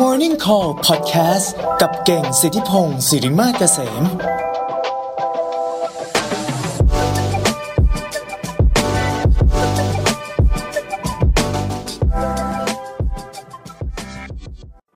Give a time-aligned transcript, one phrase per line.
[0.00, 1.48] Morning Call Podcast
[1.80, 4.02] กับเก่งสิทธิพงศ์สิริมาเกษม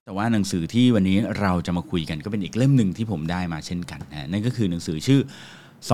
[0.05, 5.21] แต่ว่าหนังสือที่วันนี้เราจะมาคุยกันก็เป็นอีกเล่มหนึ่งที่ผมได้มาเช่นกันนะนั่นก็คือหนังสือชื่อ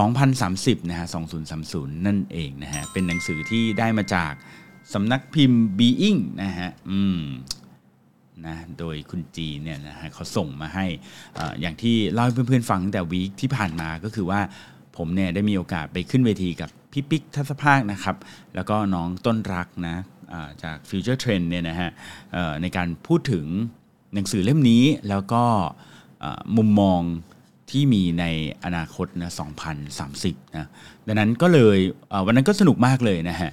[0.07, 1.07] 2030 นะฮะ
[1.55, 4.33] 2030 นั่นเองนะฮะ เป็นหนังสือที่ได้มาจาก
[4.93, 7.23] สำนักพิมพ์ Being นะฮะ อืม
[8.47, 10.85] นะโดยคุณจีเนี่ยนะฮะเขาส่งมาให้
[11.37, 14.39] ออย่างที่เล่าให้เพื่อนๆฟังตั้งแต่วีคที่ผ่านมาก็คือว่า
[14.97, 18.15] ผมเนี่ยได้มีโอกาสไปขึ้นเวทีกับพี่ปิ๊กทัศภาคนะครับ
[18.55, 19.95] แล้วก็น้องต้นรักนะ
[20.63, 21.89] จาก Future Trend เนี่ยนะฮะ
[22.61, 23.45] ในการพูดถึง
[24.13, 25.43] หนังสือเล่มนี้แล้วก็
[26.57, 27.01] มุมมอง
[27.71, 28.25] ที่มีใน
[28.63, 29.31] อนาคตนะ
[29.93, 30.67] 2030นะ
[31.07, 31.77] ดังนั้นก็เลย
[32.25, 33.51] วันนั้นก็สนุกมากเลยนะฮะ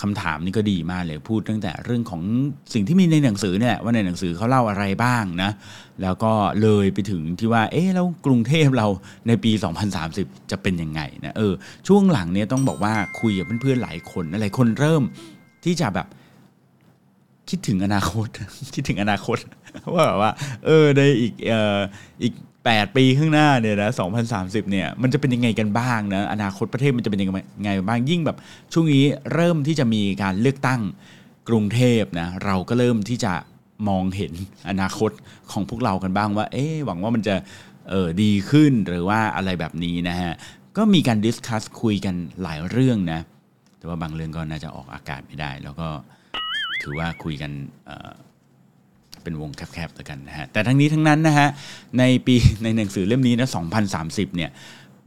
[0.00, 2.22] คำถามนี่ก็ดีมากเลยพูดตั้งแต่เรื่องของ
[2.74, 5.50] สิ่งที่มีในหนังสือเนี่ยว่าในหนังสือเขาเล่าอะไรบ้างนะ
[6.02, 6.32] แล้วก็
[6.62, 8.86] เลยไปถึงที่ว่าเอ๊ะแล้วกรุงเทพเรา
[9.26, 9.52] ในปี
[10.00, 11.52] 2030 จะเป็นยังไงนะเออ
[11.88, 15.02] ช่วงหลังเนี่ยต้องบอกว่าคุยกับเพื่อนๆหลายคนหลายคนเริ่ม
[15.64, 16.06] ที่จะแบบ
[17.50, 18.28] คิดถึงอนาคต
[18.74, 19.38] คิดถึงอนาคต
[19.94, 20.32] ว่าแบบว่า
[20.66, 21.78] เออในอีกเอ่อ
[22.22, 23.90] อีก 8 ปีข้างหน้าเนี่ยนะ
[24.30, 27.28] 2030 เนี่ย มันจะเป็นยังไงกันบ้างนะ อนาคตประเทศมันจะเป็นยัง
[27.64, 28.36] ไงบ้าง ยิ่งแบบ
[28.72, 29.04] ช่วงนี้
[29.34, 30.80] เริ่มที่จะมีการเลือกตั้ง
[31.48, 33.34] กรุงเทพนะ เราก็เริ่มที่จะ
[33.88, 34.32] มองเห็น
[34.68, 35.10] อนาคต
[35.52, 37.34] ของพวกเรากันบ้างว่า เอ๊หวังว่ามันจะ
[37.90, 40.32] เออดีขึ้นหรือว่าอะไรแบบนี้นะฮะ
[40.76, 43.20] ก็มีการ discuss คุยกันหลายเรื่องนะ
[43.78, 45.88] แต่ว่าบางเรื่องก็น่าจะออกอากาศไม่ได้ แล้วก็
[46.82, 47.50] ถือว่าคุยกัน
[49.24, 51.48] เป็นวงแคบๆแล้วกันนะฮะแต่ทั้งนี้ทั้งนั้นนะฮะ
[51.98, 53.48] ในปีในหนังสือเล่มนี้นะ
[53.92, 54.50] 2030เนี่ย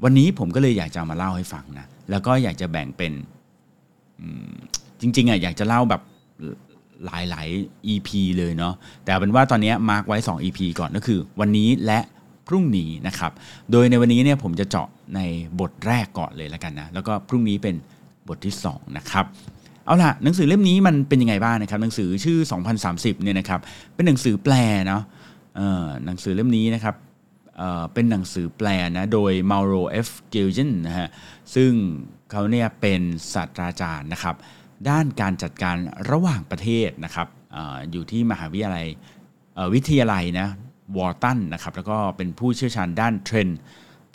[0.03, 3.13] วันนี้ผมก็เลยอยากจะมาเล่าให้ฟังนะแล้วก็อยากจะแบ่งเป็น
[5.01, 6.01] จริงๆอะอยากจะเล่าแบบ
[7.05, 11.99] หลายๆ EP เลยเนาะแต่เอาเป็นว่าตอนนี้มาร์กไว้ 2 EP ก่อนก็คือ วันนี้และ
[12.47, 13.31] พรุ่งนี้นะครับ
[13.71, 15.19] โดยในวันนี้เนี่ยผมจะเจาะใน
[15.59, 17.75] บทแรกก่อนเลยแล้วกันนะ แล้วก็พรุ่งนี้เป็น
[18.27, 19.25] บทที่ 2 นะครับ
[19.85, 22.39] เอาล่ะหนังสือเล่มนี้มันเป็นยังไงบ้างนะครับหนังสือชื่อ
[22.81, 23.59] 2030เนี่ยนะครับ
[23.95, 24.53] เป็นหนังสือแปล
[24.87, 25.03] เนาะ
[26.05, 26.95] หนังสือเล่มนี้นะครับ
[27.57, 30.09] เเป็นหนังสือแปลนะโดย Mauro F.
[30.33, 31.07] Gilgen นะฮะ
[31.55, 31.71] ซึ่ง
[32.31, 33.01] เขาเนี่ยเป็น
[33.33, 34.35] ศาสตราจารย์นะครับ
[34.89, 35.77] ด้านการจัดการ
[36.11, 37.57] ระหว่างประเทศนะครับอ
[37.91, 38.87] อยู่ที่มหาวิทยาลัย
[39.73, 40.47] วิทยาลัยนะ
[40.97, 43.59] วอร์ตันนะครับแล้วก็เป็นผู้เชี่ยวชาญด้านเทรนด์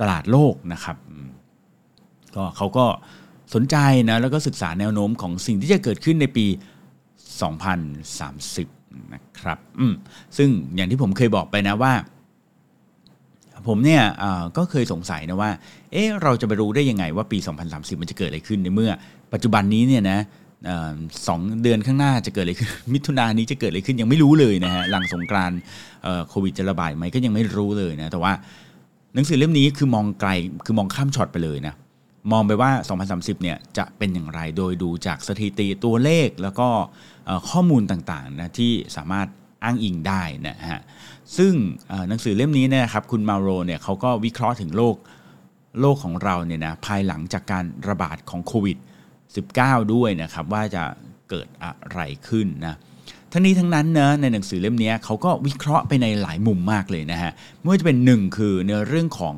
[0.00, 0.96] ตลาดโลกนะครับ
[2.36, 2.86] ก็เขาก็
[3.54, 3.76] สนใจ
[4.10, 6.46] นะแล้วก็ศึกษาแนวโน้มของสิ่งที่จะเกิดขึ้นในปี
[7.38, 9.94] 2030 นะครับอืม
[10.36, 11.92] ซึ่งอย่างที่ผมเคยบอกไปนะว่า
[13.68, 14.02] ผมเนี่ย
[14.56, 15.50] ก็เคยสงสัยนะว่า
[15.92, 17.38] เอ๊ะเราจะไปรู้ได้ยังไงว่าปี
[17.70, 18.90] 2030 มันจะเกิดอะไรขึ้นในเมื่อ
[19.32, 20.18] ปัจจุบันนี้เนี่ยนะ
[21.28, 25.52] สองเดือนข้างหน้าจะเกิดอะไรขึ้น มิถุนายนนี้จะเกิดอะไรขึ้นยังไม่รู้เลยนะฮะหลังสงกราน
[26.28, 28.32] โควิดจะระบาดไหมก็ยังไม่รู้เลยนะแต่ว่า
[29.14, 30.30] หนังสือเล่มนี้คือมองไกล
[30.64, 31.74] คือมองข้ามช็อตไปเลยนะ
[32.32, 32.70] มองไปว่า
[33.06, 36.68] 2030 เนี่ยจะเป็นอย่างไรโดยดูจากสถิติตัวเลขแล้วก็
[37.50, 39.28] ข้อมูลต่างๆนะที่สามารถ
[39.64, 40.80] อ้างอิงได้นะฮะ
[41.36, 41.52] ซึ่ง
[42.08, 44.96] หนังสือเล่มนี้เนี่ยนะครับคุณมาโรเนี่ยเขาก็วิเคราะห์ถึงโลก
[45.80, 48.78] โลกของเราเนี่ยนะภายหลังจากการระบาดของโควิด
[49.34, 50.84] 19 ด้วยนะครับว่าจะ
[51.30, 52.76] เกิดอะไรขึ้นนะ
[53.32, 59.36] ทั้งนี้ทั้งนั้นเนะในหนังสือเล่มนี้เขาก็วิเคราะห์ไปในหลายมุมมากเลยนะฮะไม่ว่าจะเป็นหนึ่งคือในเรื่องของ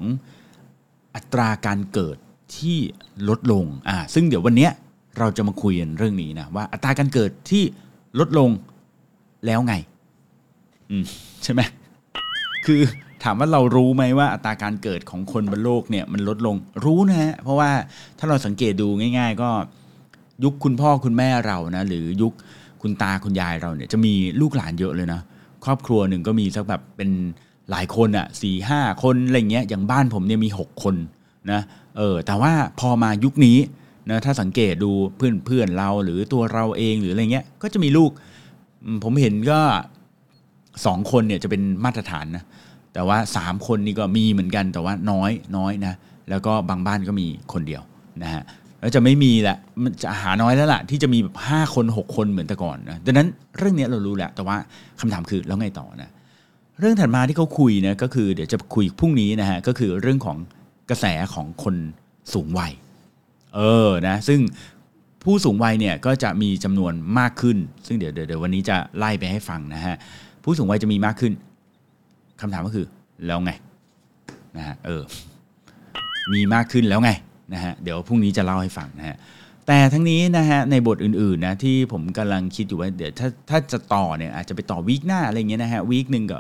[1.15, 2.17] อัตราการเกิด
[2.57, 2.77] ที่
[3.29, 4.73] ลดลงอ่าซึ่งเดี๋ยววันเนี้ย
[5.19, 7.63] เราจะมาคุยกันเรื่องนี้นะว่าอัตราการเกิดที่
[8.21, 8.51] ลดลง
[9.47, 9.75] แล้วไง
[10.91, 11.05] อืม
[11.43, 11.61] ใช่ไหม
[12.67, 12.81] คือ
[13.23, 17.71] ถามว่าเรารู้ไหมว่าอัตราการเกิดของคนบนโลกเนี่ยมันลดลงรู้นะฮะเพราะว่า
[18.19, 18.89] ถ้าเราสังเกตดู
[19.19, 19.51] ง่าย ๆ ก็
[20.45, 22.33] ยุคคุณพ่อคุณแม่เรานะหรือยุค
[22.83, 25.21] คุณตาคุณยายเราเนี่ยจะมีลูกหลานเยอะเลยนะ
[25.65, 27.11] ครอบครัวหนึ่งก็มีสักแบบเป็น
[27.71, 30.95] หลายคนอะสี่ห้าคนอะไรเงี้ยอย่างบ้านผมเนี่ยมีหกคน
[31.51, 31.61] นะ
[31.97, 33.59] เออแต่ว่าพอมายุคนี้
[34.11, 38.11] นะถ้าสังเกตดูเพื่อนเพื่อนเราหรือตัวเราเองหรืออะไรเงี้ยก็จะมีลูก
[39.05, 39.61] ผมเห็นก็
[40.87, 42.45] สองคนเนี่ยจะเป็นมาตรฐานนะ
[42.95, 45.95] แต่ว่าสามคนนี่ก็มีเหมือนกันแต่ว่าน้อยน้อยนะ
[46.31, 47.83] แล้วก็บางบ้านก็มีคนเดียว
[48.23, 48.43] นะฮะ
[48.81, 53.29] แล้วจะไม่มีละมันจะหาน้อยแล้วล่ะ ที่จะมีแบบห้าคนหกคนเหมือนแต่ก่อนนะดังนั้น
[53.59, 54.57] เรื่องนี้เรารู้แหละแต่ว่า
[55.01, 56.11] คำถามคือแล้วไงต่อนะ
[56.81, 60.37] เรื่องถัดมาที่เขาคุยนะก็คือเดี๋ยวจะคุยพรุ่งนี้นะฮะก็คือเรื่องของ
[60.93, 61.75] กระแสของคน
[62.35, 62.73] สูงวัย
[63.55, 64.41] เออนะซึ่ง
[65.25, 67.57] ผู้สูงวัยเนี่ยก็จะมีจำนวนมากขึ้น
[67.87, 69.95] ซึ่งเดี๋ยวเดี๋ยววันนี้จะไล่ไปให้ฟังนะฮะ
[70.45, 71.33] ผู้สูงวัยจะมีมากขึ้น
[72.41, 72.87] คำถามก็คือ
[73.27, 73.51] แล้วไง
[74.57, 75.03] นะฮะเออ
[76.33, 77.11] มีมากขึ้นแล้วไง
[77.55, 79.17] นะฮะเดี๋ยวพรุ่งนี้จะเล่าให้ฟังนะฮะ
[79.67, 86.39] แต่ทั้งนี้นะฮะในบทอื่นๆนะที่ผมกำลังคิดอยู่ว่าเดี๋ยวถ้าถ้าจะต่อเนี่ยอาจจะไปต่อวีคหน้าอะไรเงี้ยนะฮะวีคหนึ่งก็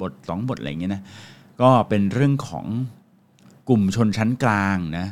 [0.00, 1.02] บทสองบทอะไรเงี้ยนะ
[1.62, 2.66] ก็เป็นเรื่องของ
[3.70, 5.06] กลุ่มชนชั้นกลางนะ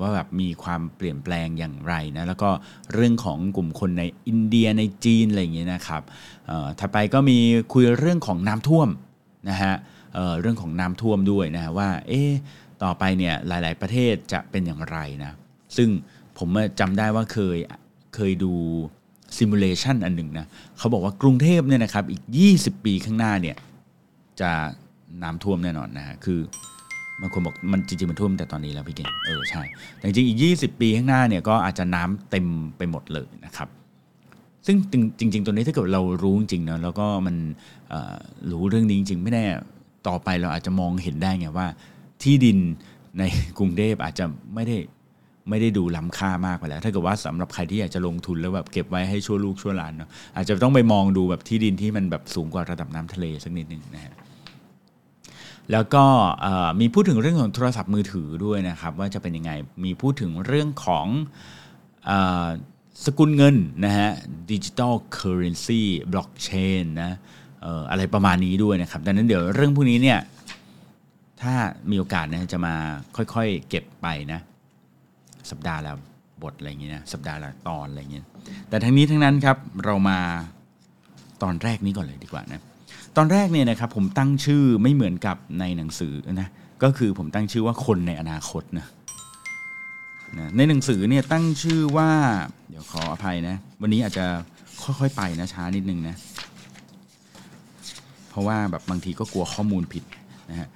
[0.00, 2.50] ว่าแบบมีความเปลี่ยนแปลงอย่างไรนะแล้วก็
[2.94, 6.02] เรื่องของกลุ่มคนในอินเดียในจีนอะไรอย่างเงี้ยนะครับ
[6.78, 7.38] ถัดไปก็มี
[7.72, 8.88] คุยเรื่องของน้ำท่วม
[9.50, 9.74] นะฮะ
[10.14, 12.30] เเรื่องของน้ำท่วมด้วยนะฮะว่าเอ๊ะ
[12.82, 15.36] ต่อไปเนี่ยหลาย ๆ ประเทศจะเป็นอย่างไรนะ
[15.76, 15.88] ซึ่ง
[16.38, 16.48] ผม
[16.80, 17.58] จำได้ว่าเคย
[18.14, 18.54] เคยดู
[19.38, 20.46] ซิมูเลชันอันหนึ่งนะ
[20.78, 22.22] เขาบอกว่ากรุงเทพเนี่ยนะครับอีก
[22.54, 23.56] 20 ปีข้างหน้าเนี่ย
[24.40, 24.50] จะ
[25.22, 26.40] น้ำท่วมแน่นอนนะฮะคือ
[27.20, 29.62] บางคนบอกมันจริงๆมันท่วมแต่ตอนนี้แล้วพี่เก่งเออใช่
[29.96, 32.46] แต่จริงอีก 20 ปีข้างหน้าเนี่ยก็อาจจะน้ำเต็ม
[32.76, 33.68] ไปหมดเลยนะครับ
[34.66, 34.76] ซึ่ง
[35.18, 37.36] จริง ๆ ตัวนี้ถ้าเกิดเรารู้จริงๆนะแล้วก็มัน
[38.50, 39.46] รู้เรื่องนี้จริง ๆ ไม่แน่
[40.08, 41.66] ต่อไปเราอาจจะมองเห็นได้ไงว่า
[42.22, 42.58] ที่ดิน
[43.18, 43.22] ใน
[43.58, 44.24] กรุงเทพอาจจะ
[44.54, 44.76] ไม่ได้
[45.48, 54.14] ไม่ได้ดูล้ำค่ามากไปแล้ว ถ้าเกิดว่าสำหรับใครที่อยากจะลงทุนแล้วแบบเก็บไว้ให้ชั่วลูกชั่วหลานเนาะอาจจะต้องไปมองดูแบบที่ดินที่มันแบบสูงกว่าระดับน้ำทะเลสักนิดนึงนะฮะ
[55.72, 56.04] แล้วก็
[56.80, 59.52] มีพูดถึงเรื่องของโทรศัพท์มือถือด้วยนะครับ ว่าจะเป็นยังไง
[59.84, 61.06] มีพูดถึงเรื่องของ
[62.08, 62.12] อ
[63.04, 64.10] สกุลเงินนะฮะ
[64.50, 65.82] ดิจิ t a ลเคอร์เรนซี
[66.12, 66.48] บล็อกเช
[66.82, 67.12] นนะ
[67.90, 70.18] อะไรประมาณนี้ด้วยนะครับดังนั้นเดี๋ยวเรื่องพวกนี้เนี่ย
[71.42, 71.54] ถ้า
[71.90, 72.74] มีโอกาสนะจะมา
[73.16, 74.40] ค่อยๆเก็บไปนะ
[75.50, 75.92] สัปดาห์ละ
[76.42, 78.24] บทอะไรอย่างเงี้ยนะสัปดาห์ละตอนอะไรอย่างเงี้ย
[78.68, 80.18] แต่ทั้งนี้ทั้งนั้นครับเรามา
[81.42, 82.60] ตอนแรกนี้ก่อนเลยดีกว่านะ
[83.16, 86.48] ตอนแรกเนี่ยนะครับผมตั้งชื่อไม่เหมือนกับในหนังสือนะ
[86.82, 88.86] ก็คือผมตั้งชื่อว่าคนในอนาคตนะ
[90.38, 92.10] นะในหนังสือเนี่ยตั้งชื่อว่า
[92.68, 94.26] เดี๋ยวขออภัยนะ วันนี้อาจจะ
[94.82, 96.16] ค่อยๆไปนะช้านิดนึงนะ
[98.30, 100.04] เพราะว่าแบบบางทีก็กลัวข้อมูลผิด
[100.50, 100.68] นะฮะ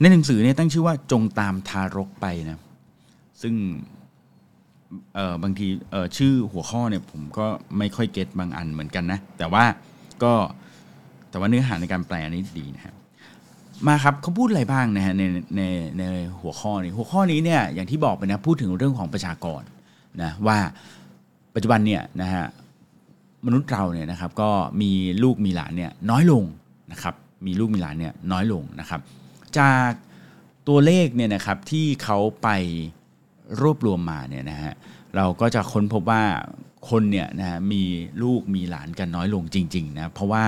[0.00, 2.58] ในหนังสือเนี่ยตั้งชื่อว่าจงตามทารกไปนะ
[3.42, 3.54] ซึ่ง
[5.14, 7.46] เออบางทีเออชื่อหัวข้อเนี่ยผมก็
[7.78, 9.64] ไม่ค่อยเก็ตบางอันเหมือนกันนะ แต่ว่า
[10.22, 10.34] ก็
[11.34, 12.94] แต่ว่าเนื้อหาในการแปลนี่ดีนะครับ
[13.86, 15.22] มาครับเขาพูดอะไรบ้างนะฮะใน
[15.56, 15.62] ใน
[15.98, 16.02] ใน
[16.40, 19.62] หัวข้อนี้หัวข้อนี้เนี่ยอย่างที่บอกไปนะพูดถึงเรื่องของประชากร
[20.22, 20.58] นะว่า
[21.54, 22.44] ปัจจุบันเนี่ยนะฮะ
[23.46, 24.50] มนุษย์เราเนี่ยนะครับก็
[24.82, 24.90] มี
[25.22, 26.44] ลูกมีหลานเนี่ยน้อยลง
[26.92, 27.14] นะครับ
[27.46, 29.00] มีลูกมีหลานเนี่ยน้อยลงนะครับ
[29.58, 29.90] จาก
[30.68, 32.48] ตัวเลขเนี่ยนะครับที่เขาไป
[33.60, 34.72] รวบรวมมาเนี่ยนะฮะ
[35.16, 36.22] เราก็จะค้นพบว่า
[36.90, 37.82] คนเนี่ยนะฮะมี
[38.22, 40.44] ลูกมีหลานกันน้อยลงจริงๆนะเพราะว่า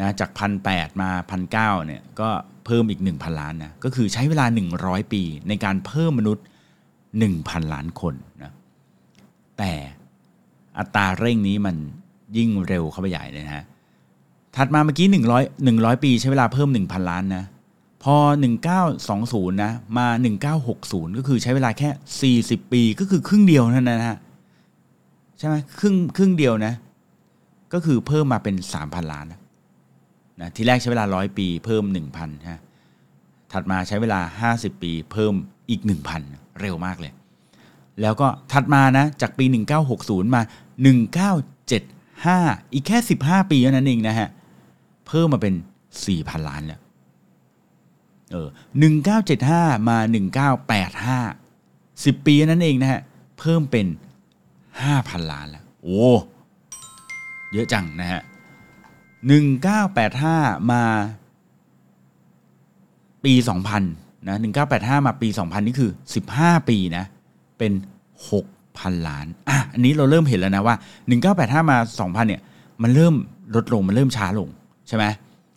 [0.00, 2.28] นะจากพันแมาพันเเนี่ยก็
[2.64, 4.46] เพิ่มอีก 1,000 ล้านนะก็คือใช้เวลา
[4.78, 6.44] 100 ปีในการเพิ่มมนุษย์
[7.08, 8.52] 1,000 ล้านคนนะ
[9.58, 9.72] แต่
[10.78, 11.76] อัตราเร่งนี้มัน
[12.36, 13.64] ยิ่งเร็วเข้าไปใหญ่เลยนะฮะ
[14.56, 17.44] ถัดมาเมื่อกี้ 100 100 ปีใช้เวลาเพิ่ม 1,000 ล้านนะ
[18.02, 18.16] พอ
[18.90, 20.06] 1920 นะ มา
[20.62, 24.18] 1960 ก็คือใช้เวลาแค่ 40 ปีก็คือครึ่งเดียวนั้นนะฮะ
[25.38, 26.74] ใช่ไหมครึ่งครึ่งเดียวนะ
[27.72, 28.54] ก็คือเพิ่มมาเป็น
[28.84, 31.84] 3,000 ล้านนะทีแรกใช้เวลา 100 ปีเพิ่ม
[32.16, 32.60] 1,000ฮะ
[33.52, 35.34] ถัดมาใช้เวลา 50 ปีเพิ่ม
[35.70, 35.80] อีก
[36.20, 37.12] 1,000 เร็วมากเลย
[38.02, 39.44] แล้วก็ถัดมานะจากปี
[39.90, 40.42] 1960 มา
[42.22, 44.28] 15 อีกแค่ 15 ปีเท่านั้นเองนะฮะ
[45.06, 45.54] เพิ่มมาเป็น
[46.00, 46.80] 4,000 ล้านแล้ว
[48.32, 48.48] เออ
[49.22, 49.98] 1975 มา
[51.26, 53.00] 1985 10 ปีนั่นเองนะฮะ
[53.38, 53.86] เพิ่มเป็น
[54.62, 56.02] 5,000 ล้านแล้ว โอ้
[57.52, 58.22] เยอะจังนะฮะ
[59.44, 60.82] 1985 มา
[63.24, 63.34] ปี
[63.80, 64.38] 2000นะ
[64.70, 65.90] 1985 มาปี 2000 นี่คือ
[66.30, 67.04] 15 ปีนะ
[67.58, 67.72] เป็น
[68.30, 70.76] 6 6,000ล้านอะอันนี้เราเริ่มเห็นแล้วนะว่า
[71.22, 72.42] 1985 มา 2000เนี่ย
[72.82, 73.14] มันเริ่ม
[73.54, 74.48] ลดลงมันเริ่มช้าลง
[74.88, 75.04] ใช่ไหม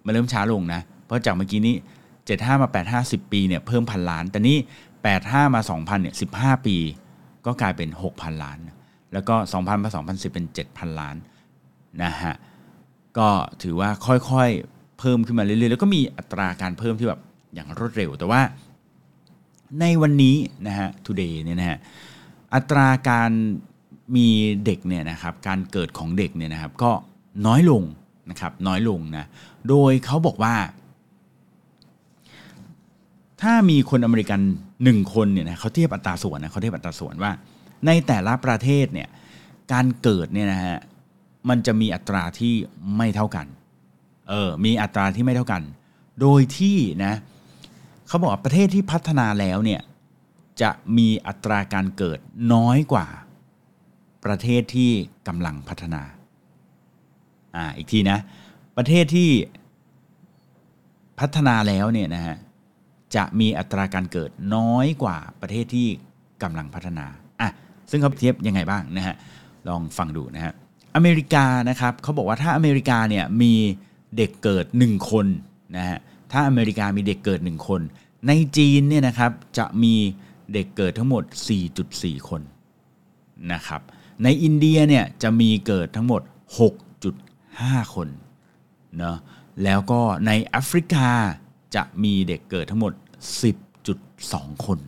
[0.05, 1.75] มันเริ่มช้าลงนะเพราะจากเมื่อกี้นี้
[2.17, 4.57] 75 มา 85 10 ปีเนี่ยเพิ่มพันล้าน แต่นี่
[5.05, 6.75] 85 มา 2000เนี่ย15 ปี
[7.45, 8.57] ก็กลายเป็น 6,000 ล้าน
[9.13, 11.15] แล้วก็ 2,000 มา 2010 เป็น 7,000 ล้าน
[12.03, 12.35] นะฮะ
[13.17, 13.29] ก็
[13.63, 17.21] ถือว่าค่อยๆเพิ่มขึ้นมาเรื่อยๆ แล้วก็มีอัตราการเพิ่มที่แบบ
[17.53, 18.41] อย่างรวดเร็วแต่ว่า
[19.81, 20.35] ในวันนี้
[20.67, 21.79] นะฮะ today เนี่ยนะฮะ
[22.55, 23.31] อัตราการ
[24.15, 24.27] มี
[24.65, 26.91] เด็กเนี่ยนะครับการเกิดของเด็กเนี่ยนะครับก็
[27.47, 27.83] น้อยลง
[28.29, 29.25] นะครับน้อยลงนะ
[29.69, 30.55] โดยเขาบอกว่า
[33.41, 34.39] ถ้ามีคนอเมริกัน
[34.83, 37.31] หนึ่งคนเนี่ยนะเขาเทียบอัตราส่วนนะเขาเทียบอัตราส่วนว่า
[37.85, 39.09] ในแต่ละประเทศเนี่ย
[39.73, 40.77] การเกิดเนี่ยนะฮะ
[41.49, 42.53] มันจะมีอัตราที่
[42.97, 43.45] ไม่เท่ากัน
[44.29, 45.61] เออมีอัตราที่ไม่เท่ากัน
[46.21, 47.13] โดยที่นะ
[48.07, 49.81] เขาบอกประเทศที่พัฒนาแล้วเนี่ย
[50.61, 52.19] จะมีอัตราการเกิด
[52.53, 53.07] น้อยกว่า
[54.25, 54.91] ประเทศที่
[55.27, 56.01] กำลังพัฒนา
[57.55, 58.19] อ่าอีกทีนะ
[58.77, 59.29] ประเทศที่
[61.19, 62.35] พัฒนาแล้วเนี่ยนะฮะ
[63.15, 65.87] จะมีอัตราการเกิดน้อยกว่าประเทศที่
[66.43, 67.05] กำลังพัฒนา
[67.41, 67.49] อะ
[67.89, 69.15] ซึ่งเขาเทียบยังไงบ้างนะฮะ
[69.67, 70.53] ลองฟังดูนะฮะ
[70.95, 73.53] อเมริกานะครับเขาบอกว่าถ้าอเมริกาเนี่ยมี
[74.17, 75.25] เด็กเกิด 1 คน
[75.77, 75.97] นะฮะ
[76.31, 77.81] ถ้าอเมริกามีเด็กเกิด 1 คน
[78.27, 79.95] ในจีนเนี่ยนะครับจะมี
[80.53, 81.23] เด็กเกิดทั้งหมด
[81.75, 82.41] 4.4 คน
[83.53, 83.81] นะครับ
[84.23, 86.21] ในอินเดียเนี่ยจะมีเกิดทั้งหมด
[87.07, 88.07] 6.5 คน
[88.97, 89.17] เนาะ
[89.63, 91.07] แล้วก็ในแอฟริกา
[91.75, 92.93] จะมีเด็กเกิดทั้งหมด
[93.79, 94.79] 10.2 คน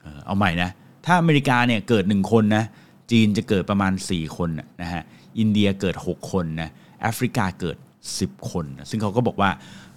[0.00, 0.70] เออเอาใหม่นะ
[1.06, 2.64] ถ้าอเมริกาเนี่ยเกิด 1 คนนะ
[3.10, 4.50] จีนจะเกิดประมาณ 4 คน
[4.82, 5.02] นะฮะ
[5.38, 6.70] อินเดียเกิด 6 คนนะ
[7.02, 7.76] แอฟริกาเกิด
[8.14, 9.50] 10 คนนะซึ่งเขาก็บอกว่า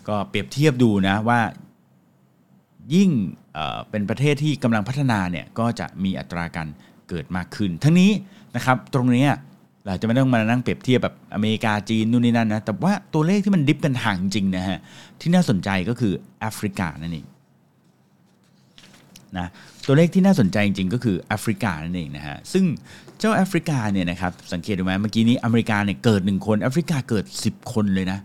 [0.07, 1.39] ก็เปรียบเทียบดูนะว่า
[2.95, 3.11] ยิ่ง
[3.89, 6.67] เป็นประเทศที่กำลังพัฒนาเนี่ยก็จะมีอัตราการ
[7.09, 8.11] เกิดมากขึ้น ทั้งนี้
[8.55, 9.25] นะครับตรงนี้
[9.85, 14.79] เราจะไม่ต้องมานั่งเปรียบเทียบแบบอเมริกาจีนนู่นนี่นั่นนะแต่ว่าตัวเลขที่มันดิฟกันห่างจริงนะฮะ
[15.19, 17.25] ที่น่าสนใจก็คือแอฟริกานั่นเอง
[19.37, 19.47] นะ
[19.87, 22.65] ตัวเลขที่น่าสนใจจริงๆก็คือแอฟริกานั่นเองนะฮะซึ่ง
[23.19, 28.19] เจ้าแอฟริกาเนี่ยนะครับสังเกตดูไหมเมื่อกี้นี้อเมริกาเนี่ยเกิดหนึ่งคนแอฟริกาเกิด 10 คนเลยนะ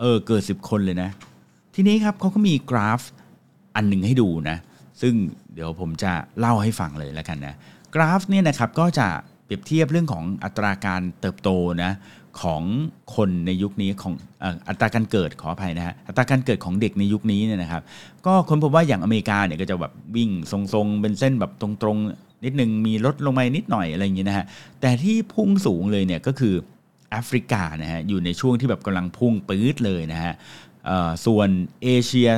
[0.00, 1.10] เออเกิด 10 คนเลยนะ
[1.74, 3.00] ทีนี้ครับเขาก็มีกราฟ
[3.76, 4.56] อันหนึ่งให้ดูนะ
[5.02, 5.14] ซึ่ง
[5.54, 7.54] เดี๋ยวผมจะเล่าให้ฟังเลยแล้วกันนะ
[7.94, 9.08] กราฟเนี่ยนะครับก็จะ
[9.44, 11.50] เปรียบเทียบเรื่องของอัตราการเติบโต
[11.84, 11.92] นะ
[12.42, 12.62] ของ
[13.16, 14.14] คนในยุคนี้ของ
[14.68, 17.82] อัตราการเกิดขออภัยนะฮะอัตราการเกิดของเด็กในยุคนี้เนี่ยนะครับ
[18.26, 24.46] ก็คนพบว่าอย่างอเมริกาเนี่ยก็จะแบบวิ่งทรงๆ เป็นเส้นแบบตรงๆ นิดนึงมีลดลงมานิดหน่อยอะไรอย่างนี้ยนะฮะ
[24.80, 26.54] แต่ที่พุ่งสูงเลยเนี่ยก็คือ
[27.10, 30.32] แอฟริกานะฮะอยู่ในช่วงที่แบบกำลังพุ่งปื๊ดเลยนะฮะ
[31.26, 31.48] ส่วน
[31.82, 32.30] เอเชีย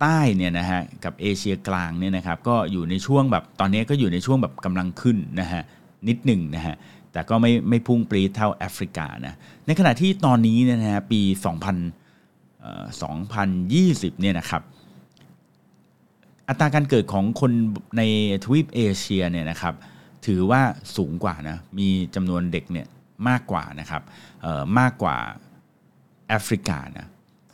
[0.00, 5.62] ใต้เนี่ยนะฮะกับเอเชียกลางเนี่ยนะครับก็อยู่ในช่วงแบบตอนนี้ก็อยู่ในช่วงแบบกำลังขึ้นนะฮะ
[6.08, 6.76] นิดหนึ่งนะฮะ
[7.12, 9.34] แต่ก็ไม่ไม่พุ่งปรีดเท่าแอฟริกานะ
[9.66, 11.20] ในขณะที่ตอนนี้เนี่ยนะฮะปี
[11.90, 12.84] 2000เอ่อ
[13.52, 14.62] 2020เนี่ยนะครับ
[16.48, 17.52] อัตราการเกิดของคน
[17.98, 18.02] ใน
[18.44, 19.74] ทวีปเอเชียเนี่ยนะครับ
[20.26, 20.60] ถือว่า
[20.96, 22.86] สูงกว่านะมีจำนวนเด็กเนี่ย
[23.28, 24.02] มากกว่านะครับ
[24.78, 25.16] มากกว่า
[26.28, 27.06] แอฟริกานะ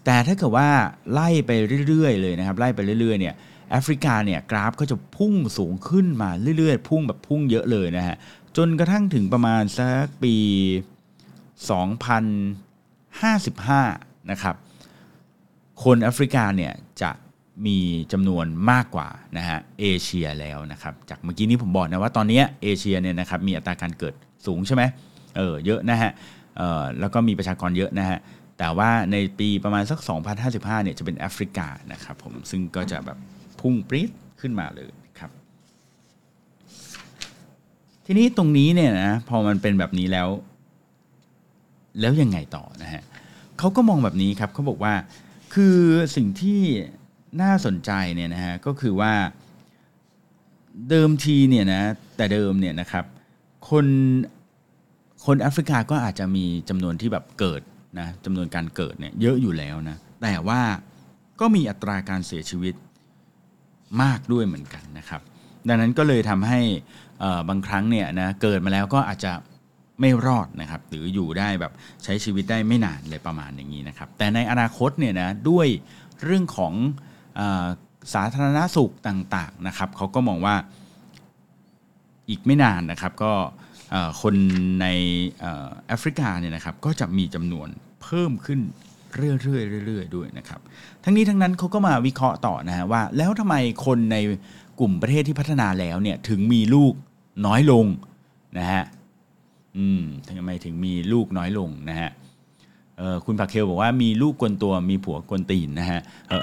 [0.04, 0.69] แต่ถ้าเกิดว่า
[1.12, 1.50] ไล่ไป
[1.88, 3.35] เรื่อยๆเลยนะครับไล่ไปเรื่อยๆเนี่ย
[3.71, 8.16] แอฟริกาเนี่ยกราฟก็จะพุ่งสูงขึ้นมาเรื่อยๆ พุ่งแบบพุ่งเยอะเลยนะฮะ
[8.57, 10.35] จนกระทั่งถึงประมาณสักปี
[13.33, 14.54] 2055 นะครับ
[15.83, 17.11] คนแอฟริกาเนี่ยจะ
[17.66, 17.78] มี
[18.12, 24.14] จำนวนมากกว่านะฮะเอเชียแล้วนะครับ จากเมื่อกี้นี้ผมบอกนะว่าตอนนี้เอเชียเนี่ยนะครับมีอัตราการเกิด
[24.47, 24.83] สูงใช่ไหม
[25.37, 26.11] เออเยอะนะฮะ
[26.57, 28.19] เออแล้วก็มีประชากรเยอะนะฮะ
[28.62, 29.99] แต่ว่าในปีประมาณสัก
[30.43, 33.19] 2055 เนี่ยจะเป็นแอฟริกานะครับผมซึ่งก็จะแบบ
[33.61, 35.31] พุ่งปรี๊ดขึ้นมาเลยครับ
[38.07, 40.29] ทีนี้ตรงนี้เนี่ยนะพอมันเป็นแบบนี้แล้ว
[42.00, 43.02] แล้วยังไงต่อนะฮะ
[43.59, 44.95] เขาก็มองแบบนี้ครับเขาบอกว่า
[45.55, 45.76] คือ
[46.17, 46.61] สิ่งที่
[47.43, 49.12] น่าสนใจเนี่ยนะฮะก็คือว่า
[50.88, 51.83] เดิมทีเนี่ยนะ
[52.17, 53.05] แต่เดิมเนี่ยนะครับ
[53.71, 53.87] คน
[55.25, 57.62] คนแอฟริกาก็อาจจะมีจำนวนที่แบบเกิด
[57.99, 60.61] นะจำนวนการเกิดเนี่ยเยอะอยู่แล้วนะแต่ว่า
[61.41, 62.75] ก็มีอัตราการเสียชีวิต
[64.03, 65.21] มากด้วยเหมือนกันนะครับ
[65.69, 66.61] ดังนั้นก็เลยทำให้
[67.49, 69.33] บางครั้งเนี่ยนะเกิดมาแล้วก็อาจจะ
[70.01, 71.73] ไม่รอดนะครับหรืออยู่ได้แบบ
[72.05, 75.67] ใช้ชีวิตได้ไม่นานเลยประมาณอย่างนี้นะครับ แต่ในอนาคตเนี่ยนะด้วย
[76.25, 76.73] เรื่องของ
[77.39, 77.41] อ
[78.15, 80.57] สาธารณสุขต่างๆนะครับเขาก็มองว่า
[82.29, 83.33] อีกไม่นานนะครับก็
[84.23, 84.35] คน
[84.81, 84.87] ใน
[85.87, 87.69] แอฟริกาเนี่ยนะครับก็จะมีจำนวน
[88.03, 88.61] เพิ่มขึ้น
[89.17, 89.35] เรื่อ
[89.81, 90.61] ยๆเรื่อยๆด้วยนะครับ
[91.05, 93.55] ทั้งนี้ทั้งนั้นเขาก็มาวิเคราะห์ต่อนะฮะว่าแล้วทำไม
[93.87, 94.17] คนใน
[94.81, 96.93] กลุ่มประเทศที่พัฒนาแล้วเนี่ยถึงมีลูก
[97.47, 97.87] น้อยลง
[98.59, 98.83] นะฮะ
[99.79, 102.11] อืมทำไมถึงมีลูกน้อยลงนะฮะ
[102.99, 106.43] เออคุณผักเคลบอกว่ามีลูกกวนตัวมีผัวกวนตีนนะฮะเออ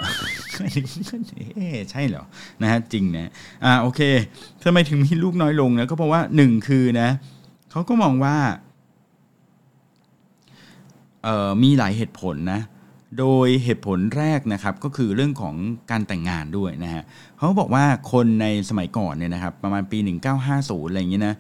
[1.92, 2.24] ใช่เหรอ
[2.62, 3.32] นะฮะจริงนะ
[3.66, 4.02] อ่าโอเค
[4.64, 8.38] ทำไมถึงมีลูกน้อยลงนะก็เพราะว่าหนึ่งคือนะเขาก็มองว่า
[11.64, 12.62] มีหลายเหตุผลนะ
[13.20, 15.56] โดยเหตุผลแรกนะครับก็คือเรื่องของ
[15.92, 17.04] การแต่งงานด้วยนะฮะ
[17.38, 19.98] เขาบอกว่าคนในสมัยก่อนเนี่ยนะครับประมาณปี
[20.44, 21.36] 1950 อะไรอย่างเงี้ยนะ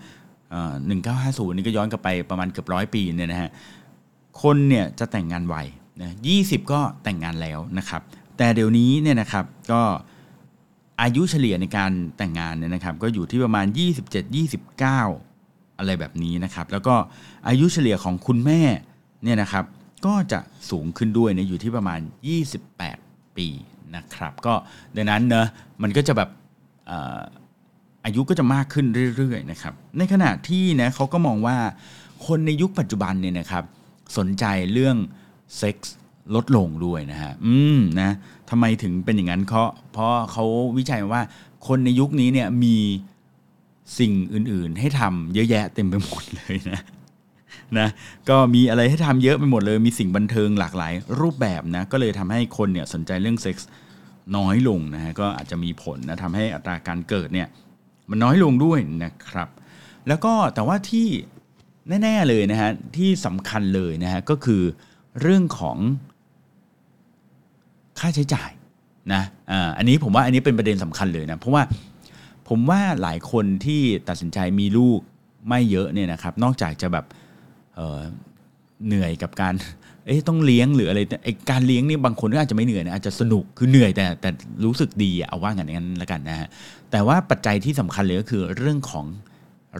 [0.95, 3.49] 1950นี่ก็ย้อนกลับไปประมาณเกือบร้อยปีเนี่ยนะฮะ
[4.41, 5.55] คนเนี่ยจะแต่งงานไว
[6.01, 8.01] นะยี่สิบก็แต่งงานแล้วนะครับ
[8.37, 9.81] แต่เดี๋ยวนี้เนี่ยนะครับก็
[11.01, 13.65] อายุเฉลี่ยในการแต่งงานเนี่ยนะครับก็อยู่ที่ประมาณ
[14.47, 15.26] 27-29
[15.77, 16.95] อะไรแบบนี้นะครับ แล้วก็
[17.47, 18.61] อายุเฉลี่ยของคุณแม่
[19.23, 19.65] เนี่ยนะครับ
[20.05, 21.99] ก็จะสูงขึ้นด้วยนะอยู่ที่ประมาณ
[22.67, 23.47] 28 ปี
[23.95, 24.53] นะครับ ก็
[24.95, 25.47] ดังนั้นเนอะ
[25.81, 26.29] มันก็จะแบบ
[28.05, 28.85] อายุก็จะมากขึ้น
[29.17, 31.57] เรื่อยๆนะครับ ในขณะที่นะเขาก็มองว่า
[32.27, 33.63] คนในยุคปัจจุบันเนี่ยนะครับ
[34.17, 34.97] สนใจเรื่อง
[35.57, 35.95] เซ็กส์
[36.35, 38.11] ลดลงด้วยนะฮะ อืมนะ
[38.49, 40.45] ทำไมถึงเป็นอย่างนั้น เพราะเพราะเขา
[40.77, 41.21] วิจัยว่า
[41.67, 42.75] คนในยุคนี้เนี่ยมี
[43.99, 46.81] สิ่งอื่นๆ ให้ทำเยอะแยะเต็มไปหมดเลยนะ
[47.79, 47.87] นะ
[48.29, 53.69] ก็มีอะไรให้ทำเยอะไปหมดเลย มีสิ่งบันเทิงหลากหลาย รูปแบบนะก็เลยทำให้คนเนี่ยสนใจเรื่องเซ็กส์
[54.37, 57.47] น้อยลงนะฮะก็อาจจะมีผลนะทำให้อัตราการเกิดเนี่ย
[58.09, 59.49] มันน้อยลงด้วยนะครับ
[60.07, 61.07] แล้วก็แต่ว่าที่
[62.03, 64.61] แน่ ๆ เลยนะฮะที่สำคัญเลยนะฮะก็คือ
[65.21, 65.77] เรื่องของ
[67.99, 68.49] ค่าใช้จ่าย
[69.13, 71.63] นะอ่าอันนี้ผมว่าอันนี้เป็นประเด็นสำคัญเลยนะเพราะว่า
[72.47, 74.99] ผมว่าหลายคนที่ตัดสินใจมีลูก
[75.49, 77.05] ไม่เยอะเนี่ยนะครับ นอกจากจะแบบ
[77.75, 79.53] เเหนื่อยกับการ
[80.05, 84.29] เอ๊ะต้องเลี้ยงหรืออะไรไอการเลี้ยงนี่บางคนก็อาจจะไม่เหนื่อยนะอาจจะสนุกคือเหนื่อยแต่แต่
[84.65, 86.47] รู้สึกดีเอาว่ากันงั้นล้วกันนะฮะ
[86.91, 89.05] แต่ว่าปัจจัยที่สำคัญเลยก็คือเรื่องของ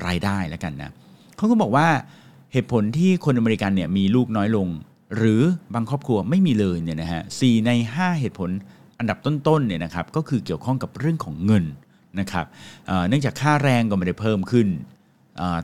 [0.06, 0.92] รายได้แล้วกันนะ
[1.38, 1.88] เขาก็บอกว่า
[2.54, 4.68] เหตุผลที่คนอเมริกันเนี่ยมีลูกน้อยลง
[5.18, 5.42] หรือ
[5.74, 8.50] บางครอบครัวไม่มีเลยเนี่ยนะฮะสใน 5 เหตุผล
[9.00, 11.66] อันดับต้นๆเนี่ยนะครับก็คือเกี่ยวข้องกับเรื่องของเงิน
[12.20, 12.46] นะครับ
[13.08, 14.68] เนื่องจากค่าแรงก็ไม่ได้เพิ่มขึ้น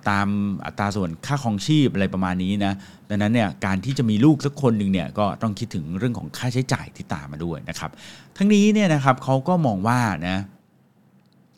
[0.10, 0.28] ตาม
[0.66, 2.74] อัตราส่วนค่าครองชีพอะไรประมาณนี้นะ
[3.10, 7.92] ดังนั้นเนี่ยการที่จะมีลูกสักคนหนึ่งเนี่ยก็ต้องคิดถึงเรื่องของค่าใช้จ่ายที่ตามมาด้วยนะครับ
[8.38, 10.38] ทั้งนี้เนี่ยนะครับเขาก็มองว่านะ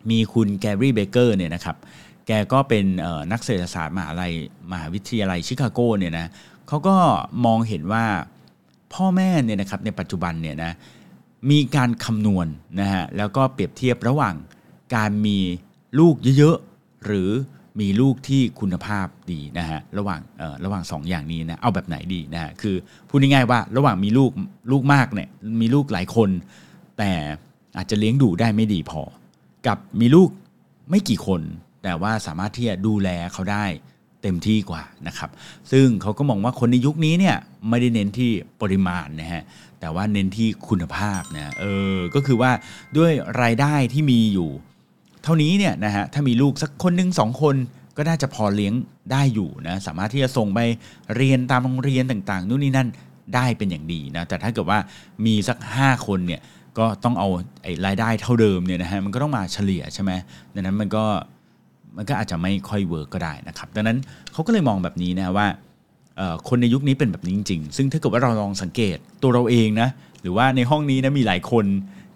[0.09, 1.77] มีคุณแกรี่เบเกอร์เนี่ยนะครับ
[2.27, 2.85] แกก็เป็น
[3.31, 4.33] นักเศรษฐศาสตร์มหาลัย
[4.71, 6.27] มหาวิทยาลัยชิคาโกเนี่ยนะ
[6.67, 6.95] เขาก็
[7.45, 8.05] มองเห็นว่า
[8.93, 10.71] พ่อแม่เนี่ยนะครับในปัจจุบันเนี่ยนะ
[11.51, 12.47] มีการคำนวณ
[12.79, 14.35] นะฮะแล้วก็เปรียบเทียบระหว่าง
[14.95, 15.37] การมี
[15.99, 17.29] ลูกเยอะๆหรือ
[17.79, 20.21] มีลูกที่คุณภาพดีนะฮะระหว่าง
[20.65, 22.75] ระหว่าง 2 อย่างนี้นะเอาแบบไหนดีนะฮะคือ
[23.09, 24.31] พูดง่ายๆว่าระหว่างมีลูก
[24.71, 25.29] ลูกมากเนี่ย
[25.61, 26.29] มีลูกหลายคน
[26.97, 27.11] แต่
[27.77, 29.01] อาจจะเลี้ยงดูได้ไม่ดีพอ
[29.67, 30.29] กับมีลูก
[30.89, 31.41] ไม่กี่คน
[31.83, 33.65] แต่ว่าสามารถที่จะดูแลเขาได้
[34.21, 35.29] เต็มที่กว่านะครับ
[35.71, 37.37] ซึ่งเขาก็มองว่าคนในยุคนี้เนี่ย
[37.69, 39.43] ไม่ได้เน้นที่ปริมาณนะฮะ
[39.79, 42.51] แต่ว่าเน้นที่คุณภาพนะเออก็คือว่า
[42.97, 44.49] ด้วยรายได้ที่มีอยู่
[45.25, 47.55] เท่านี้เนี่ยนะฮะถ้ามีลูกสักคนหนึ่งสองคน
[47.97, 48.73] ก็น่าจะพอเลี้ยง
[49.11, 50.59] ได้อยู่นะสามารถที่จะส่งไป
[51.15, 52.89] เรียนตามโรงเรียนต่างๆนู่นนี่นั่น
[53.35, 54.79] ได้เป็นอย่างดีนะแต่ถ้าเกิดว่า
[55.25, 56.41] มีสัก 5 คนเนี่ย
[56.77, 57.27] ก็ต้องเอา
[57.63, 60.11] ไอ้รายได้เท่าเดิมเนี่ยนะฮะมันก็ต้องมาเฉลี่ยใช่ไหม
[60.53, 61.03] ดังนั้นมันก็
[61.97, 63.97] มันก็อาจจะไม่ค่อย work ก็ได้นะครับดังนั้น
[64.33, 65.47] เขาก็เลยมองแบบนี้นะว่า
[66.49, 69.89] คนในยุคนี้เป็นแบบนี้จริงๆ ซึ่งถ้าเกิดว่าเราลองสังเกตตัวเราเองนะ
[70.21, 71.65] หรือว่าในห้องนี้นะมีหลายคน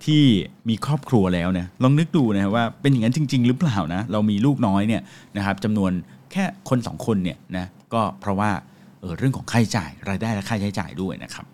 [0.05, 0.23] ที่
[0.69, 5.01] มีครอบครัวแล้วเนี่ยลองนึกดูนะว่าเป็นอย่างนั้นจริง ๆ หรือเปล่านะเรามีลูกน้อยเนี่ย
[5.37, 5.91] นะครับจำนวน
[6.31, 8.51] แค่คนสองคนเนี่ยนะก็เพราะว่า
[8.99, 11.45] เออเรื่องของค่าใช้จ่ายรายได้และค่าใช้จ่ายด้วยนะครับ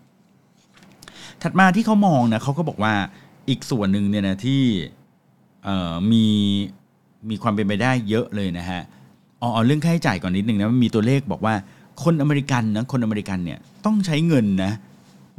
[1.41, 2.93] ถัดมาที่เขามองนะเขาก็บอกว่า
[3.49, 4.61] อีกส่วนหนึ่งเนี่ยนะที่
[6.11, 6.25] มี
[7.29, 8.81] มีความเป็นไปได้เยอะเลยนะฮะ
[9.41, 11.53] อ๋อเรื่องค่าใช้จ่ายก่อนนิดนึงนะมีตัวเลขบอกว่า
[12.03, 14.71] คนอเมริกันนะคนอเมริกันเนี่ยต้องใช้เงินนะ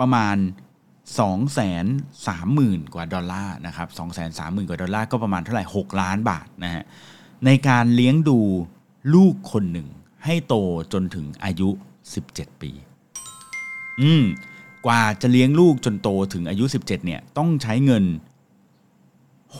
[0.00, 0.36] ประมาณ
[1.06, 1.18] 2
[1.58, 1.78] 3 0
[2.26, 6.84] 0 0 0 กว่าดอลลาร์นะครับ2 3 0 0 0 0 กว่าดอลลาร์ก็ประมาณเท่าไหร่ 6 ล้านบาทนะฮะ
[7.46, 8.38] ในการเลี้ยงดู
[9.14, 9.88] ลูกคนหนึ่ง
[10.24, 10.54] ให้โต
[10.92, 11.68] จนถึงอายุ
[12.16, 12.70] 17 ปี
[14.00, 14.24] อืม
[14.86, 18.04] กว่าจะเลี้ยงลูกจนโตถึงอายุ 17 เนี่ย ต้องใช้เงิน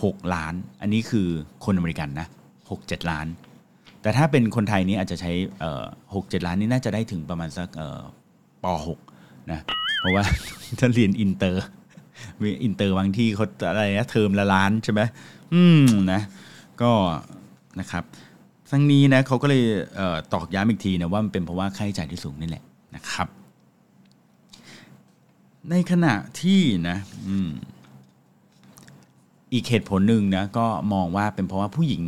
[0.03, 1.29] 6 ล้าน อันนี้คือ
[1.65, 2.27] คนอเมริกันนะ
[2.69, 3.27] 6-7 ล้าน
[4.03, 5.33] แต่ถ้าเป็นคนไทยนี่อาจจะใช้
[6.15, 7.69] หกเจ็ดล้านนี่น่าจะได้ถึงประมาณสัก
[8.65, 8.67] ป
[9.07, 9.61] .6 นะ
[9.99, 10.25] เพราะว่า
[10.79, 11.65] ถ้าเรียนอินเตอร์
[12.43, 15.01] มีอินเตอร์บางที่เขาอะไรนะเทอมละล้านใช่ไหม
[15.55, 16.21] อืมนะ
[16.83, 16.93] ก็
[17.81, 18.05] นะครับ
[18.71, 19.63] ทั้งนี้นะเขาก็เลย
[19.97, 20.01] เอ
[20.33, 23.29] ตอกย้ำอีกทีนะว่ามันเป็นเพราะว่าค่าใช้จ่ายที่สูงนี่แหละนะครับ
[25.71, 26.97] ในขณะที่นะ
[27.29, 27.49] อืม
[29.53, 32.03] อีกเหตุผลหนึ่งนะก็มองว่าเป็นเพราะว่าผู้หญิง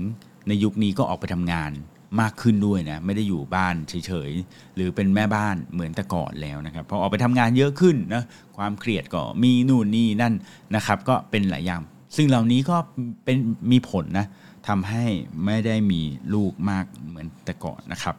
[0.49, 1.73] ในยุคนี้ก็ออกไปทำงาน
[2.21, 8.25] มากขึ้นด้วยนะไม่ได้อยู่บ้านเฉยๆ หรือเป็นแม่บ้านเหมือนแต่ก่อนแล้วนะครับพอออกไปทำงานเยอะขึ้นนะ
[8.57, 10.35] ความเครียดก็มีนู่นนี่นั่น
[10.77, 11.83] นะครับก็เป็นหลายอย่าง
[12.17, 12.77] ซึ่งเหล่านี้ก็
[13.25, 13.37] เป็น
[13.73, 14.27] มีผลนะ
[14.69, 15.05] ทำให้
[15.45, 16.01] ไม่ได้มี
[16.35, 18.15] ลูกมากเหมือนแต่ก่อนนะครับ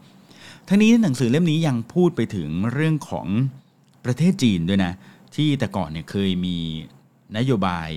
[0.67, 3.27] ทั้งนี้หนังสือเล่มนี้ยังพูดไปถึงเรื่องของ
[4.05, 4.93] ประเทศจีนด้วยนะ
[5.35, 6.57] ที่แต่ก่อนเนี่ยเคยมี
[7.37, 7.89] นโยบาย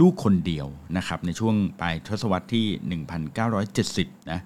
[0.00, 0.66] ลูกคนเดียว
[0.96, 2.66] นะครับในช่วงปลายทศวรรษที่
[3.68, 4.40] 1970นะ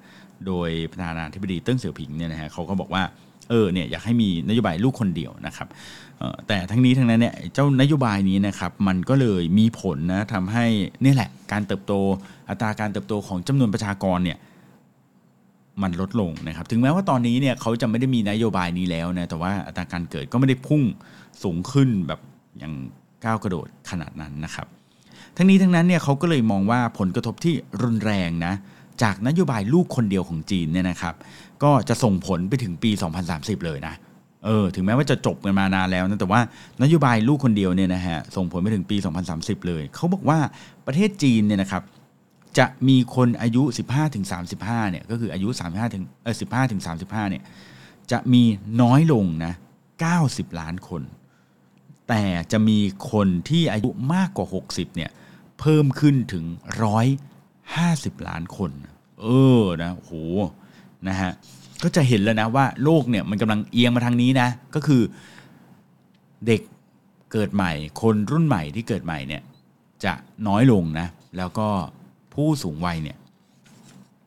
[0.46, 3.02] โดยประธานาธิบดีเติ้งเสี่ยวผิงเนี่ยนะฮะเขาก็บอกว่า
[3.50, 5.68] เออเนี่ยอยากให้มีนโยบายลูกคนเดียวนะครับ
[6.48, 10.64] แต่ทั้งนี้ทั้งนั้นเนี่ยเจ้านโยบายนี้นะครับมันก็เลยมีผลนะทำให้
[11.04, 11.92] นี่แหละการเติบโต
[12.48, 14.38] อัตราการเติบโตของจำนวนประชากรเนี่ย
[15.82, 20.82] มันลดลงนะครับถึงแม้ว่าตอนนี้เนี่ยเขาจะไม่ได้มีนโยบายนี้แล้วนะแต่ว่าอัตราการเกิดก็ไม่ได้พุ่ง
[21.42, 22.20] สูงขึ้นแบบ
[22.58, 22.72] อย่าง
[23.24, 24.66] ก้าวกระโดดขนาดนั้นนะครับ
[25.36, 28.54] ทั้งนี้ทั้งนั้นเนี่ยเขาก็เลยมองว่าผลกระทบที่รุนแรงนะ
[29.02, 31.14] จากนโยบายลูกคนเดียวของจีนเนี่ยนะครับ
[31.62, 32.90] ก็จะส่งผลไปถึงปี
[33.28, 33.94] 2030 เลยนะ
[34.44, 36.40] เออถึงแม้ว่าจะจบกันมานานแล้วนะแต่ว่า
[36.82, 38.96] นโยบายลูกคนเดียวเนี่ยนะฮะส่งผลไปถึงปี
[39.32, 40.38] 2030 เลยเขาบอกว่า
[40.86, 41.82] ประเทศจีนเนี่ยนะครับ
[42.58, 44.24] จะมีคนอายุ 15ถึง
[44.58, 47.42] 35เนี่ยก็คืออายุ 35ถึงเออ15ถึง35เนี่ย
[48.12, 48.42] จะมี
[48.82, 49.52] น้อยลงนะ
[50.06, 51.02] 90 ล้านคน
[52.08, 52.78] แต่จะมี
[53.12, 55.10] คนที่อายุมากกว่า 60เนี่ย
[55.60, 56.44] เพิ่มขึ้นถึง
[57.74, 58.70] 50 ล้านคน
[59.20, 59.26] เอ
[59.60, 60.12] อนะโห
[61.08, 61.32] นะฮะ
[61.82, 65.02] ก็จะเห็นแล้วนะว่าโลกเนี่ยมันกำลังเอียงมาทางนี้นะ ก็คือ
[66.46, 66.60] เด็ก
[67.32, 69.42] เกิดใหม่ คนรุ่นใหม่ที่เกิดใหม่เนี่ย
[70.04, 70.12] จะ
[70.48, 71.68] น้อยลงนะ แล้วก็
[72.34, 73.18] ผู้สูงวัยเนี่ย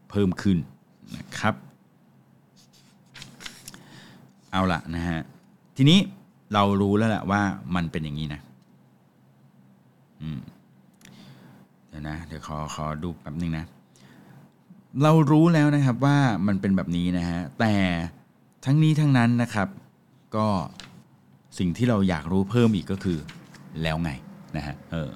[0.09, 0.57] เพิ่มขึ้น
[1.17, 1.55] นะครับ
[4.51, 5.19] เอาละนะฮะ
[5.77, 5.99] ทีนี้
[6.53, 7.41] เรารู้แล้วแหละว่า
[7.75, 8.41] มันเป็นอย่างนี้นะ
[10.21, 10.39] อืม
[12.09, 13.65] นะเดี๋ยวขอขอดูแป๊บนึงนะ
[15.03, 17.73] เรารู้แล้วนะครับว่ามันเป็นแบบนี้นะฮะแต่
[18.65, 19.67] ทั้งนี้ทั้งนั้นนะครับ
[20.35, 20.47] ก็
[21.59, 23.19] สิ่งที่เราอยากรู้เพิ่มอีกก็คือ
[23.81, 24.11] แล้วไง
[24.57, 25.09] นะฮะเออ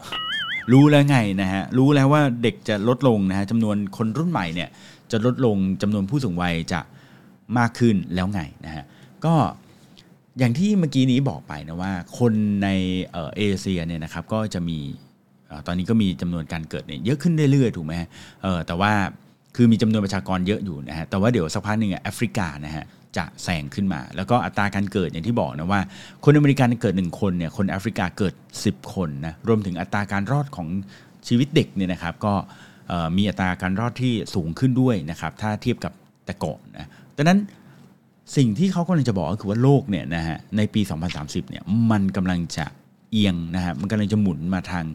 [0.72, 4.70] รู้แล้วไงนะฮะรู้แล้วว่าเด็กจะลดลงนะฮะจำนวนคนรุ่นใหม่เนี่ย
[5.12, 6.82] จะลดลงจำนวนผู้สูงวัยจะ
[7.58, 8.84] มากขึ้นแล้วไงนะฮะ
[9.26, 9.34] ก็
[10.40, 12.70] อย่างที่เมื่อกี้นี้บอกไปนะว่า คนใน
[13.12, 14.80] เอเชียเนี่ยนะครับก็จะมี
[15.68, 17.94] ตอนนี้ก็มีจำนวนการเกิดเนี่ยเยอะขึ้นเรื่อยๆถูกไหม
[18.44, 18.92] เออแต่ว่า
[19.56, 22.86] คือมีจำนวนประชากรเยอะอยู่นะฮะแต่ว่าเดี๋ยวสักพักหนึ่งแอฟริกานะฮะ
[23.18, 25.82] จะแซงขึ้นมา แล้วก็อัตราการเกิดอย่างที่บอกนะว่า
[26.24, 30.68] คนอเมริกันเกิด 1 คนเนี่ยคนแอฟริกาเกิด 10 คนนะรวมถึงอัตราการรอดของ
[31.28, 32.34] ชีวิตเด็กเนี่ยนะครับก็
[33.18, 35.94] มีอัตราการรอดที่สูงขึ้นด้วยนะครับถ้าเทียบกับ
[36.26, 36.88] แต่ก่อนนะ
[37.18, 37.40] ดังนั้น
[38.38, 40.82] สิ่งที่เขากำลังจะบอกก็คือว่าโลกเนี่ยนะฮะในปี
[41.16, 42.66] 2030เนี่ยมันกำลังจะ
[43.12, 44.86] เอียงนะฮะมันกำลังจะหมุนมาทาง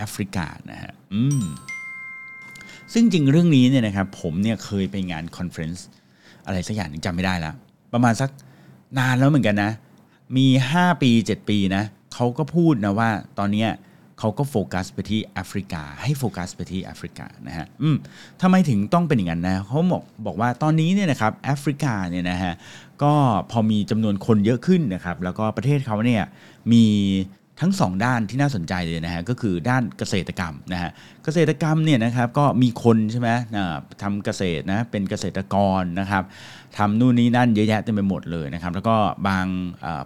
[0.00, 1.42] แอฟริกานะฮะอืม
[2.92, 5.86] ซึ่งจริงเรื่องนี้เนี่ยนะครับผมเนี่ยเคยไปงาน conference
[6.46, 7.54] อะไรสักอย่างจำไม่ได้แล้ว
[7.92, 8.30] ประมาณสัก
[8.98, 9.72] นานแล้วเหมือนกันนะ
[10.36, 11.84] มี 5 ปี 7 ปีนะ
[12.14, 13.66] เขาก็พูดนะว่าตอนนี้
[14.18, 17.96] เขาก็โฟกัสไปที่แอฟริกา ให้โฟกัสไปที่แอฟริกานะฮะอืม
[18.42, 22.52] ทำไมถึงต้องเป็นอย่างนั้นนะเขาบอกบอกว่าตอนนี้เนี่ยนะครับแอฟริกาเนี่ยนะฮะ
[23.02, 23.12] ก็
[23.50, 26.22] พอมีจำนวนคนเยอะขึ้นนะครับ แล้วก็ประเทศเขาเนี่ย
[26.72, 26.84] มี
[27.60, 30.90] ทั้ง 2 ด้านที่น่าสนใจเลยนะฮะก็คือด้านเกษตรกรรมนะฮะ
[31.24, 33.30] เกษตรกรรมเนี่ยนะครับก็มีคนใช่ไหม
[34.02, 36.24] ทำเกษตรนะเป็นเกษตรกรนะครับ
[36.78, 38.96] ทำนู่นนี่นั่นเยอะแยะเต็มไปหมดเลยนะครับแล้วก็
[39.28, 39.46] บาง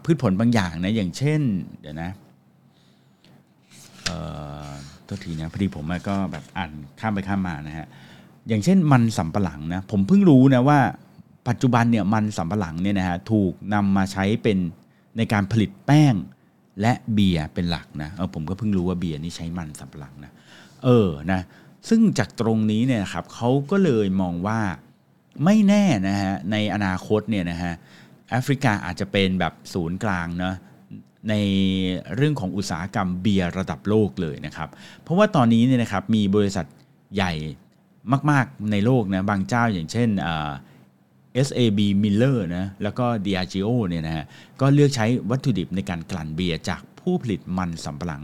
[0.05, 1.41] พืชผลบางอย่างนะอย่างเช่น
[1.81, 2.11] เดี๋ยวนะ
[4.05, 4.19] เอ่
[4.67, 4.69] อ
[5.07, 7.87] ตัวทีนะพอดีผมก็แบบอ่านข้ามไปข้ามมานะฮะ
[8.49, 10.79] อย่างเช่นมันสำปะหลังนะผมเพิ่งรู้นะว่า
[11.49, 14.59] ปัจจุบันเนี่ยมันสำปะหลังเนี่ยนะฮะถูกนำมาใช้เป็น
[15.17, 16.15] ในการผลิตแป้ง
[16.81, 20.33] และเบียร์เป็นหลักนะเออผมก็เพิ่งรู้ว่าเบียร์นี่ใช้มันสำปะหลังนะ
[20.85, 21.41] เออนะ
[21.89, 24.61] ซึ่งจากตรงนี้เนี่ยครับเขาก็เลยมองว่า
[25.45, 27.73] ไม่แน่นะฮะในอนาคตเนี่ยนะฮะ
[28.31, 30.57] แอฟริกาอาจจะเป็นแบบศูนย์กลางเนาะ
[31.29, 31.35] ใน
[32.17, 34.69] เรื่องของอุตสาหกรรมเบียร์ระดับโลกเลยนะครับ
[35.03, 36.67] เพราะว่าตอนนี้เนี่ยนะครับมีบริษัท
[37.15, 37.33] ใหญ่
[38.31, 40.09] มาก ๆในโลกนะบางเจ้าอย่างเช่น
[41.47, 44.25] SAB Miller นะแล้วก็ Diageo เนี่ยนะฮะ
[44.61, 48.23] ก็เลือกใช้วัตถุดิบในการกลั่นเบียร์จากผู้ผลิตมันสำปะหลัง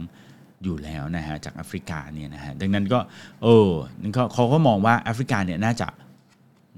[0.64, 2.98] อยู่แล้วนะฮะจากแอฟริกาเนี่ยนะฮะดังนั้นก็
[3.42, 3.70] เออ
[4.34, 5.88] เขาก็มองว่าแอฟริกาเนี่ยน่าจะ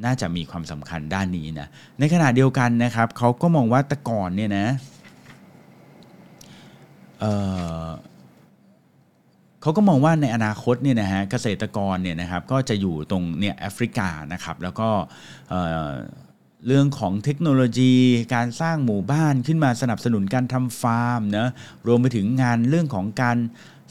[0.04, 1.68] น่าจะมีความสำคัญด้านนี้นะ
[1.98, 4.66] ในขณะเดียวกันนะครับเขาก็มองว่าแต่ก่อนเนี่ยนะ
[7.20, 7.24] เอ
[7.84, 7.86] อ
[9.62, 14.88] เขาก็มองว่าในอนาคตเนี่ยนะฮะเกษตรกรเนี่ยนะครับก็จะอยู่ตรงเนี่ยแอฟริกานะครับแล้วก็
[16.66, 17.94] เรื่องของเทคโนโลยี
[18.34, 21.48] การสร้างหมู่บ้านขึ้นมาสนับสนุนการทำฟาร์มนะ
[21.86, 23.38] รวมไปถึงงานเรื่องของการ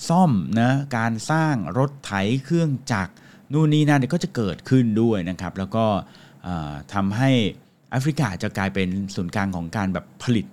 [0.09, 0.31] ซ่อม
[0.61, 2.11] นะการสร้างรถไถ
[2.45, 3.13] เครื่องจักร
[3.53, 5.85] นู่นนี่นั่นก็จะเกิดขึ้นด้วยนะครับ แล้วก็
[6.93, 7.31] ทำให้
[7.91, 10.45] แอฟริกาจะกลายเป็นศูนย์กลางของการแบบผลิต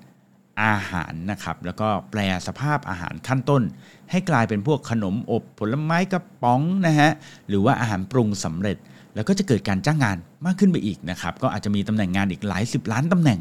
[0.62, 3.62] อาหารนะครับ แล้วก็แปลสภาพอาหารขั้นต้น
[4.10, 7.10] ให้กลายเป็นพวกขนมอบผลไม้กระป๋องนะฮะ
[7.48, 8.76] หรือว่าอาหารปรุงสำเร็จ
[9.14, 10.16] แล้วก็จะเกิดการจ้างงาน
[10.46, 13.40] มากขึ้นไปอีกนะครับก็อาจจะมีตำแหน่งงานอีกหลายสิบล้านตำแหน่ง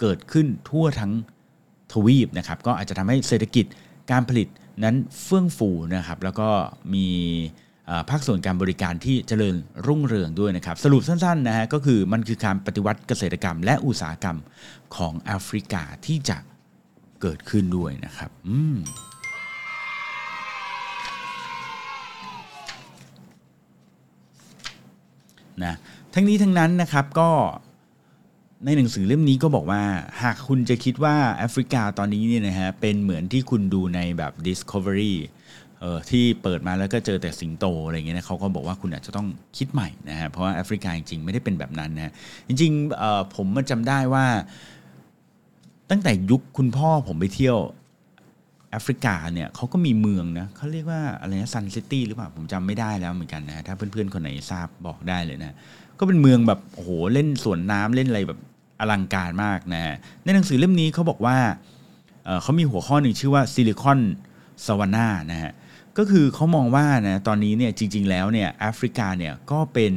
[0.00, 1.12] เกิดขึ้นทั่วทั้ง
[1.92, 3.66] ทวีปนะครับก็อาจจะทำให้เศรษฐกิจ
[4.10, 4.48] การผลิต
[4.84, 6.48] นั้นเฟื่องฟูนะครับแล้วก็
[6.94, 7.06] มี
[8.10, 9.54] ภาคส่วนการบริการที่เจริญ
[9.86, 14.38] รุ่งเรืองด้วยนะครับ สรุปสั้นๆนะฮะก็คือมันคือการปฏิวัติเกษตรกรรม และอุตสาหกรรม
[14.96, 16.38] ของแอฟริกาที่จะ
[17.22, 18.76] เกิดขึ้นด้วยนะครับ อืม
[25.64, 25.74] นะ
[26.14, 27.30] ทั้งนี้ทั้งนั้นนะครับก็
[28.64, 29.82] ในหนังสือเล่มนี้ก็บอกว่า
[30.22, 35.14] หากคุณจะคิดว่าแอฟริกาตอนนี้เนี่ยนะฮะเป็นเหมือนที่คุณดูในแบบ Discovery
[35.80, 42.12] เออที่เปิดมาแล้วก็เจอแต่สิงโตอะไรเงี้ยนะเขาก็บอกว่าคุณอาจจะต้องคิดใหม่นะฮะเพราะว่าแอฟริกาจริงๆไม่ได้เป็นแบบนั้นนะ
[42.48, 44.26] จริงๆผมมาจำได้ว่า
[45.90, 47.58] ตั้งแต่ยุคคุณพ่อผมไปเที่ยว
[48.76, 55.54] แอฟริกาเนี่ยเขาก็มีเมืองนะเขาเรียกว่าอะไรนะ Sun City หรือเปล่าผมจำไม่ได้แล้วเหมือนกันนะถ้าเพื่อนๆคนไหนทราบบอกได้เลยนะ
[55.98, 58.40] ก็เป็นเมืองแบบโอ้โหเล่นสวนน้ำเล่นอะไรแบบ
[58.80, 61.36] อลังการมากนะฮะในหนังสือเล่มนี้เขาบอกว่า
[62.42, 64.00] เขามีหัวข้อหนึ่งชื่อว่าซิลิคอน
[64.66, 65.52] สวานานะฮะ
[65.98, 69.92] ก็คือเขามองว่านะตอนนี้เนี่ยจริง ๆ แล้วเนี่ยแอฟริกาเนี่ยก็เป็น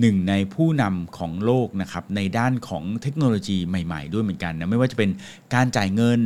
[0.00, 5.10] หนึ่งในผู้นำของโลกนะครับในด้านของเทคโนโลยีใหม่ ๆ ด้วยเหมือนกันนะไม่ว่าจะเป็น
[5.54, 6.20] การจ่ายเงิน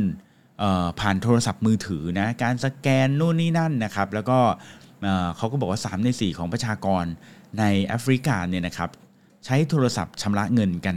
[0.99, 4.39] ผ่านโทรศัพท์มือถือนะการสแกนนู่นนี่นั่นนะครับแล้วก็
[5.37, 7.05] เขาก็บอกว่า 3 ใน 4 ของประชากร
[7.59, 8.89] ในแอฟริกาเนี่ยนะครับ
[9.45, 10.95] ใช้โทรศัพท์ชำระเงินกัน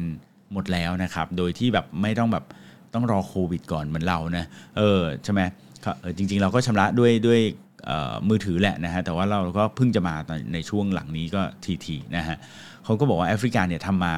[0.53, 2.44] หมดแล้วนะครับโดยที่แบบไม่ต้องแบบ
[2.94, 4.44] ต้องรอโควิดก่อนเหมือนเรานะ
[4.77, 5.40] เออใช่ไหม
[6.16, 7.40] จริงๆ เราก็ชำระด้วยด้วย
[8.29, 10.14] มือถือแหละนะฮะแต่ว่าเราก็เพิ่งจะมา
[10.53, 11.42] ในช่วงหลังนี้ก็
[11.87, 12.37] ทีๆนะฮะ
[12.85, 14.14] เขาก็บอกว่าแอฟริกาเนี่ยทำมา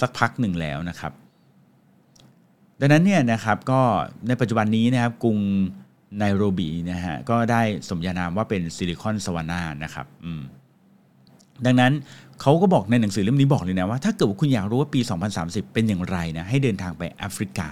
[0.00, 1.12] สักพักหนึ่งแล้วนะครับ
[2.84, 3.80] ดังนั้นเนี่ยนะครับก็
[4.28, 5.38] ในปัจจุบันนี้นะครับกรุง
[6.18, 10.06] ไนโรบีนะฮะก็ได้สมญานามว่าเป็นซิลิคอนสวานานะครับ
[11.66, 11.92] ดังนั้น
[12.40, 15.00] เขาก็บอกในหนังสือเล่มนี้บอกเลยนะว่าถ้าเกิดว่าคุณอยากรู้ว่าปี
[15.36, 17.68] 2030 เป็นอย่างไรนะให้เดินทางไปแอฟริกา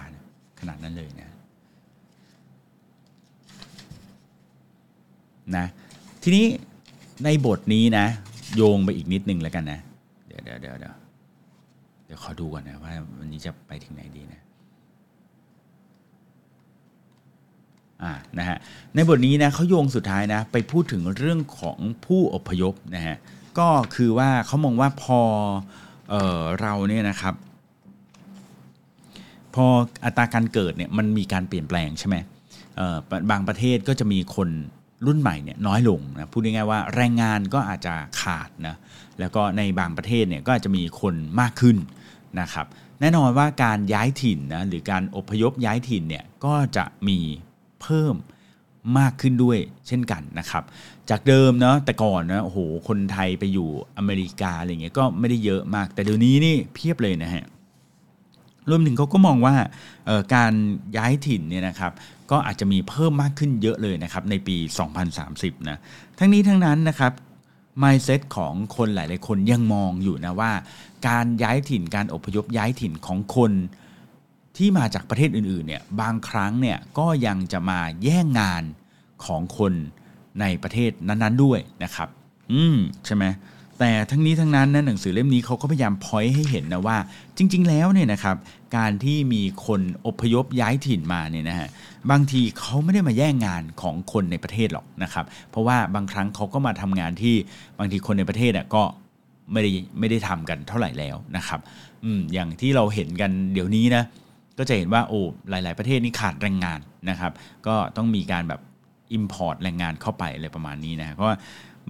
[0.61, 1.29] ขนาดนั้นเลยนะ
[5.57, 5.67] นะ
[6.23, 6.47] ทีนี้
[7.25, 8.07] ในบทนี้นะ
[8.57, 9.81] โยงไปอีกนิดนึงแล้วกันนะ
[10.27, 10.95] เดี๋ยวเดี๋ยวเดี๋ยวเดี๋ยว
[12.07, 14.41] เดี๋ยวขอดูก่อนนะว่าวันนี้จะไปถึงไหนดีนะ
[18.03, 18.57] อ่า นะฮะ
[18.95, 23.17] ในบทนี้นะเขาโยงสุดท้ายนะไปพูดถึงเรื่องของผู้อพยพนะฮะ
[23.59, 25.21] ก็คือว่าเขามองว่าพอ
[26.11, 27.35] เออเราเนี่ยนะครับ
[29.55, 29.67] พอ
[30.05, 32.17] อัตราการเกิดเนี่ยมันมีการเปลี่ยนแปลงใช่ไหม
[33.31, 34.49] บางประเทศก็จะมีคน
[35.07, 38.77] รุ่นใหม่เนี่ยน้อยลงนะพูดง่ายๆว่าแรงงานก็อาจจะขาดนะ
[39.21, 41.77] แล้วก็ในบางประเทศเนี่ยก็อาจจะมีคนมากขึ้น
[42.41, 42.67] นะครับ
[43.01, 47.19] แน่นอนว่าการย้ายถิ่นนะหรือการอพยพย้ายถิ่นเนี่ยก็จะมี
[47.83, 48.15] เพิ่ม
[48.99, 50.65] มากขึ้นด้วยเช่นกันนะครับ
[51.11, 57.45] จากเดิมเนาะแต่ก่อนนะโอ้โหคนไทยไปอยู่อเมริกาอะไรเงี้ยก็ไม่ได้เยอะมาก แต่เดี๋ยวนี้นี่เพียบเลยนะฮะ
[58.71, 59.55] รวมถึงเขาก็มองว่า
[60.35, 60.53] การ
[60.97, 61.93] ย้ายถิ่นเนี่ยนะครับ
[62.31, 64.57] ก็อาจจะมีเพิ่มมากขึ้นเยอะเลยนะครับในปี
[65.13, 65.79] 2030 นะ
[66.19, 67.13] ทั้งนี้ทั้งนั้นนะครับ
[67.83, 70.53] mindset ของคนหลาย ๆ คนยังมองอยู่นะว่า
[71.09, 73.53] การย้ายถิ่นการอพยพย้ายถิ่นของคน
[74.61, 78.63] ที่มาจากประเทศอื่นๆเนี่ยบางครั้งเนี่ยก็ยังจะมาแย่งงาน
[79.25, 79.73] ของคน
[80.41, 82.09] ในประเทศนั้นๆด้วยนะครับ
[82.53, 83.25] อืมใช่ไหม
[83.79, 86.97] แต่ทั้งนี้ทั้งนั้นนะหนังสือเล่มนี้เขาก็พยายามพอยให้เห็นนะว่า
[87.37, 88.37] จริง ๆ แล้วเนี่ยนะครับ
[88.77, 91.69] การที่มีคนอพยพย้ายถิ่นมาเนี่ยนะฮะ
[92.11, 97.35] บางทีเขาไม่ได้มาแย่งงานของคนในประเทศหรอกนะครับ เพราะว่าบางครั้งเขาก็มาทำงานที่
[97.79, 98.83] บางทีคนในประเทศอะก็
[99.53, 101.61] ไม่ได้ไม่ได้ทำกันเท่าไหร่แล้วนะครับ
[102.05, 104.05] อืมอย่างที่เราเห็นกันเดี๋ยวนี้นะ
[104.61, 105.21] ก็จะเห็นว่าโอ้
[105.51, 107.33] หลาย ๆ ประเทศนี่ขาดแรงงานนะครับ
[107.67, 108.61] ก็ต้องมีการแบบ
[109.19, 111.37] Import แรงงานเข้าไปอะไรประมาณนี้นะเพราะว่า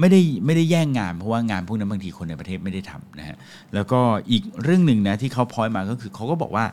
[0.00, 3.36] ไม่ได้ไม่ได้แย่งงานเพราะว่างานพวกนั้นบางทีคนในประเทศไม่ได้ทำนะฮะ
[3.74, 6.64] แล้วก็อีกเรื่องหนึ่งนะที่เขาพอยมาก็คือเขาก็บอกว่า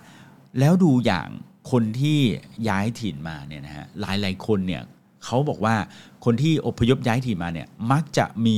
[0.60, 1.28] แล้วดูอย่าง
[1.72, 2.20] คนที่
[2.70, 4.82] ย้ายถิ่นมาเนี่ยนะฮะหลายหลายคนเนี่ย
[5.26, 5.76] เขาบอกว่า
[6.26, 8.58] คนที่อพยพย้ายถิ่นมาเนี่ยมักจะมี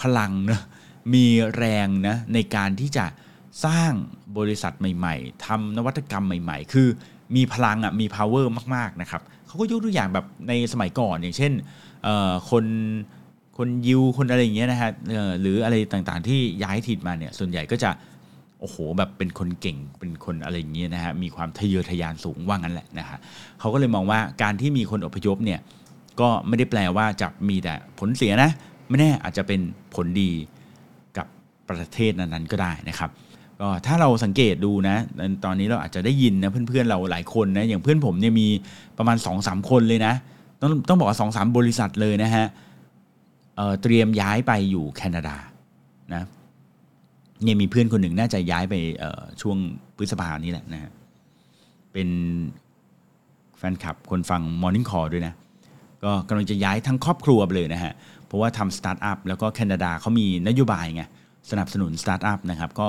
[0.00, 0.60] พลังนะ
[1.14, 3.04] มีแรงนะในการที่จะ
[3.64, 3.92] สร้าง
[4.38, 6.88] บริษัทใหม่ ๆทำนวัตกรรมใหม่ ๆ คือ
[7.36, 11.52] มีพลังอะมี power มากๆนะครับเขาก็ยกตัวอย่างแบบในสมัยก่อนอย่างเช่น
[12.50, 12.64] คน
[13.56, 14.90] คนยิวคนอะไรอย่างเงี้ยนะฮะ
[15.40, 17.90] หรืออะไรต่างๆที่ย้ายถิ่นมาเนี่ยส่วนใหญ่ก็จะ
[18.60, 23.18] โอ้โหแบบเป็นคนเก่งเป็นคนอะไรอย่างเงี้ยนะฮะมีความทะเยอทะยานสูงว่างั้นแหละนะฮะ
[23.60, 25.60] เขาก็เลยมองว่าการที่มีคนอพยพเนี่ย
[26.20, 28.50] ก็ไม่ได้แปลว่าจะมีแต่ผลเสียนะ
[28.88, 29.60] ไม่แน่อาจจะเป็น
[29.94, 30.30] ผลดี
[31.16, 31.26] กับ
[31.68, 33.10] ประเทศนั้นๆก็ได้นะครับ
[33.60, 34.96] ก็ถ้าเราสังเกตดูนะ
[35.44, 38.48] ตอนนี้เราอาจจะได้ยินนะเพื่อนๆเราหลายคนนะอย่างเพื่อนผมเนี่ยมี
[38.98, 40.14] ประมาณ2อสคนเลยนะ
[40.60, 42.46] ต้องต้องบอกว่าสองสามบริษัทเลยนะฮะ
[43.56, 45.36] เเตรียมย้ายไปอยู่แคนาดา
[46.14, 46.22] นะ
[47.44, 48.74] เนี่ยมีเพื่อนคนหนึ่งน่าจะย้ายไป
[49.40, 49.56] ช่วง
[49.96, 50.90] พฤษภานี้แหละนะฮะ
[51.92, 52.08] เป็น
[53.58, 55.34] แฟนคลับคนฟัง Morning Call ด้วยนะ
[56.04, 57.92] ก็กำลังจะย้ายทั้งครอบครัวไปเลยนะฮะ
[58.26, 61.02] เพราะว่าทำสตาร์ทอัพแล้วก็แคนาดาเขามีนโยบายไง
[61.50, 62.88] สนับสนุนสตาร์ทอัพนะครับ ก็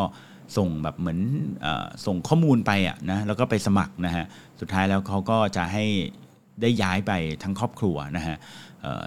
[0.57, 1.19] ส่งแบบเหมือน
[1.65, 1.67] อ
[2.05, 4.25] ส่งข้อมูลไปอะนะแล้วก็ไปสมัครนะฮะ
[4.59, 5.85] สุดท้ายแล้วเขาก็จะให้
[6.61, 7.11] ได้ย้ายไป
[7.43, 8.35] ทั้งครอบครัวนะฮะ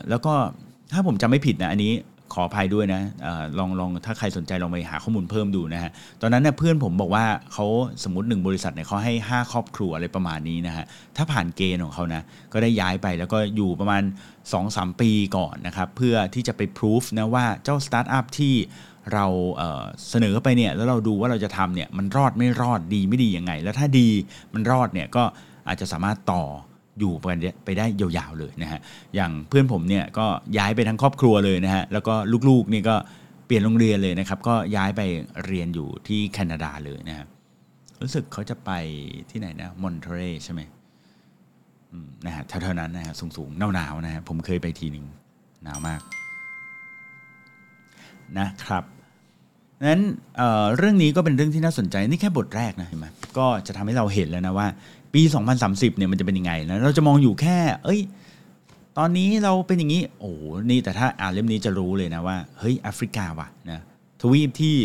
[0.09, 0.33] แล้วก็
[0.93, 1.95] ถ้าผมจำไม่ผิดนะอันนี้
[2.35, 7.67] ขออภัยด้วยนะอลองลองถ้าใครสนใจลองไปหาข้อมูลเพิ่มดูนะฮะตอนนั้นเนี่ยเพื่อนผมบอกว่าเขา
[8.05, 10.85] สมมติหนึ่งบริษัทเนี่ยเขาให้ 5 ครอบครัวอะไรประมาณนี้นะฮะ
[11.17, 12.23] ถ้าผ่านเกณฑ์ของเขานะ
[12.53, 14.03] ก็ได้ย้ายไปแล้วก็อยู่ประมาณ
[14.53, 18.55] 2-3 ปีก่อนนะครับเพื่อที่จะไปพิสูจนะว่าเจ้าสตาร์ทอัพที่
[19.15, 24.09] เราเเสนอไปเนี่ยแล้วเราดูว่าเราจะทำเนี่ยมันรอดไม่รอดดีไม่ดียังไง แล้วถ้าดี
[24.55, 25.23] มันรอดเนี่ยก็
[25.69, 26.45] อาจจะสามารถต่อ
[26.99, 27.13] อยู่
[27.65, 28.81] ไปได้ยาวๆเลยนะฮะ
[29.15, 30.27] อย่างเพื่อนผมเนี่ยก็
[30.59, 32.15] ย้ายไปทั้งครอบครัวเลยนะฮะแล้วก็
[32.49, 32.97] ลูกๆนี่ก็
[33.47, 35.01] เปลี่ยนโรงเรียนเลยนะครับ ก็ย้ายไป
[35.47, 37.29] เรียนอยู่ที่แคนาดาเลยนะครับ
[38.03, 38.71] รู้สึกเขาจะไป
[39.31, 40.61] ที่ไหนนะมอนเทเรใช่ไหม
[42.27, 45.07] นะฮะเท่านั้นนะฮะสูงๆหนาวๆนะฮะผมเคยไปทีหนึ่ง
[45.65, 46.01] หนาวมาก
[48.39, 48.85] นะครับ
[49.89, 50.01] นั้น
[50.37, 53.07] เเรื่องนี้ก็เป็นเรื่องที่น่าสนใจนี่แค่บทแรกนะเห็นไหม
[53.39, 54.67] ก็จะทำให้เราเห็นแล้วนะว่า
[55.15, 55.23] ปี
[55.61, 58.01] 2030เนี่ยมันจะเป็นยังไงนะเราจะมองอยู่แค่ เอ้ย
[58.99, 60.33] ตอนนี้เราเป็นอย่างนี้โอ้
[60.71, 63.81] นี่แต่ถ้าอ่านเล่มนี้จะรู้เลยนะว่าเฮ้ยแอฟริกาว่ะนะ
[64.21, 64.77] ทวีปที่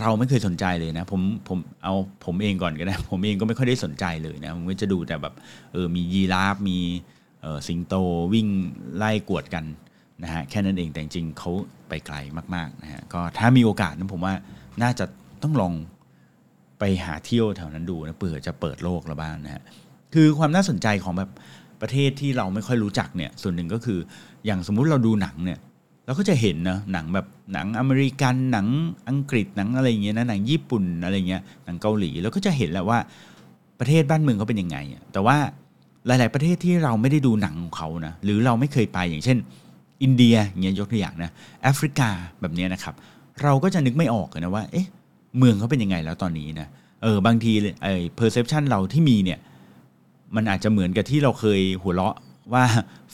[0.00, 5.34] เราไม่เคยสนใจเลยนะผมผมเอาผมเองก่อนก็ได้ผมเองก็ไม่ค่อยได้สนใจเลยนะผมก็จะดูแต่แบบ
[5.72, 6.78] เออมียีราฟมี
[7.68, 7.94] สิงโต
[8.34, 8.48] วิ่ง
[8.96, 9.64] ไล่กวดกัน
[10.24, 11.50] นะฮะแค่นั้นเองแต่จริงเขา
[11.88, 12.16] ไปไกล
[12.54, 14.34] มากๆนะฮะก็ถ้ามีโอกาสนะผมว่า
[14.82, 15.04] น่าจะ
[15.42, 15.72] ต้องลอง
[16.78, 19.62] ไปหาเที่ยวแถวนั้นดูนะเผื่อจะเปิดโลกละบ้างนะฮะ
[20.14, 21.30] คือความน่าสนใจของแบบ
[21.80, 23.98] ประเทศที่เราไม่ค่อยรู้จักเนี่ยส่วนหนึ่งก็คือ
[24.46, 25.58] อย่างสมมุติเราดูหนังเนี่ย
[26.06, 28.66] เราก็จะเห็นนะหนังแบบหนังอเมริกันหนัง
[29.08, 32.98] อังกฤษหนังอะไรเงี้ยนะหนังญี่ปุ่นอะไรเงี้ยหนังเกาหลีเราก็จะเห็นแหล้วว่า
[33.80, 34.78] ประเทศบ้านเมืองเขาเป็นยังไง
[35.12, 35.36] แต่ว่า
[36.06, 39.38] หลาย ๆ ประเทศที่เราไม่ได้ดูหนังของเขานะหรือเราไม่เคยไปอย่างเช่น
[40.02, 41.30] อินเดียเงี้ยยกตัวอย่างนะ
[41.62, 42.08] แอฟริกา
[42.40, 42.94] แบบนี้นะครับ
[43.42, 44.86] เราก็จะนึกไม่ออกนะว่า เอ๊ะ
[45.38, 46.66] เมืองเขาเป็นยังไงแล้วตอนนี้นะ
[47.02, 49.38] เออบางทีไอ้ perception เราที่มีเนี่ย
[50.36, 52.16] มันอาจจะเหมือนกับที่เราเคยหัวเราะ
[52.52, 52.64] ว่า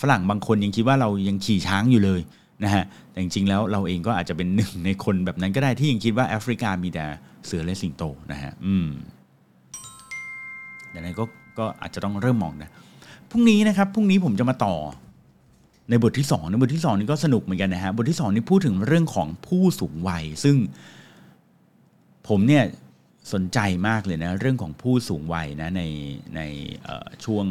[0.00, 2.20] ฝรั่งบางคนยังคิดว่าเรายังขี่ช้างอยู่เลย
[2.64, 7.04] นะฮะแต่จริงๆแล้วเราเองก็อาจจะเป็นหนึ่งในคนแบบนั้นก็ได้ที่ยังคิดว่าแอฟริกามีแต่
[7.46, 8.86] เสือและสิงโตนะฮะอืม
[10.94, 11.24] ดังนั้นก็
[11.58, 12.70] ก็อาจจะต้องเริ่มมองนะ
[13.30, 14.74] พรุ่งนี้นะครับพรุ่งนี้ผมจะมาต่อ
[15.90, 20.56] ในบทที่2ในบทที่ 2 นี่ก็สนุกเหมือนกันนะฮะบทที่ 2 นี่พูดถึงเรื่องของผู้สูงวัย ซึ่ง
[22.28, 22.64] ผมเนี่ย
[23.32, 25.82] สนใจมากเลยนะเรื่องของผู้สูงวัยนะใน
[26.36, 26.40] ใน
[27.24, 27.44] ช่วง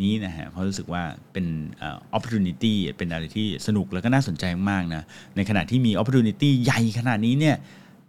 [0.00, 1.02] นี้นะฮะเพราะรู้สึกว่า
[1.32, 1.46] เป็น
[2.16, 5.02] opportunity เป็นอะไรที่สนุกแล้วก็น่าสนใจมากนะ
[5.36, 7.56] ในขณะที่มี opportunity ใหญ่ขนาดนี้เนี่ย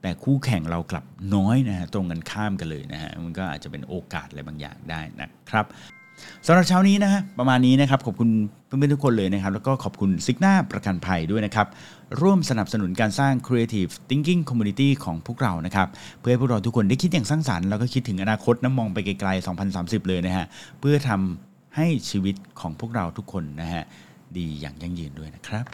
[0.01, 5.65] แต่คู่แข่งเรากลับน้อยนะฮะตรงกันข้ามกันเลยนะฮะมันก็อาจจะเป็นโอกาสอะไรบางอย่างได้นะครับ
[6.47, 8.29] สำหรับเช้านี้นะฮะประมาณนี้นะครับขอบคุณ
[8.65, 11.67] เพื่อนๆทุกคนเลยนะครับ แล้วก็ขอบคุณซิกหน้าประกันภัยด้วยนะครับ
[12.21, 15.87] ร่วมสนับสนุนการสร้าง Creative Thinking Community ของพวกเรานะครับ
[16.19, 20.45] เพื่อให้พวกเราทุกคนได้คิดอย่างสร้างสารรค์แล้วก็คิดถึงอนาคตนะมองไปไกลๆ 2030 เลยนะฮะ
[20.79, 23.83] เพื่อทำให้ชีวิตของพวกเราทุกคนนะฮะ
[24.37, 25.65] ดีอย่างยั่งยืนด้วยนะครับ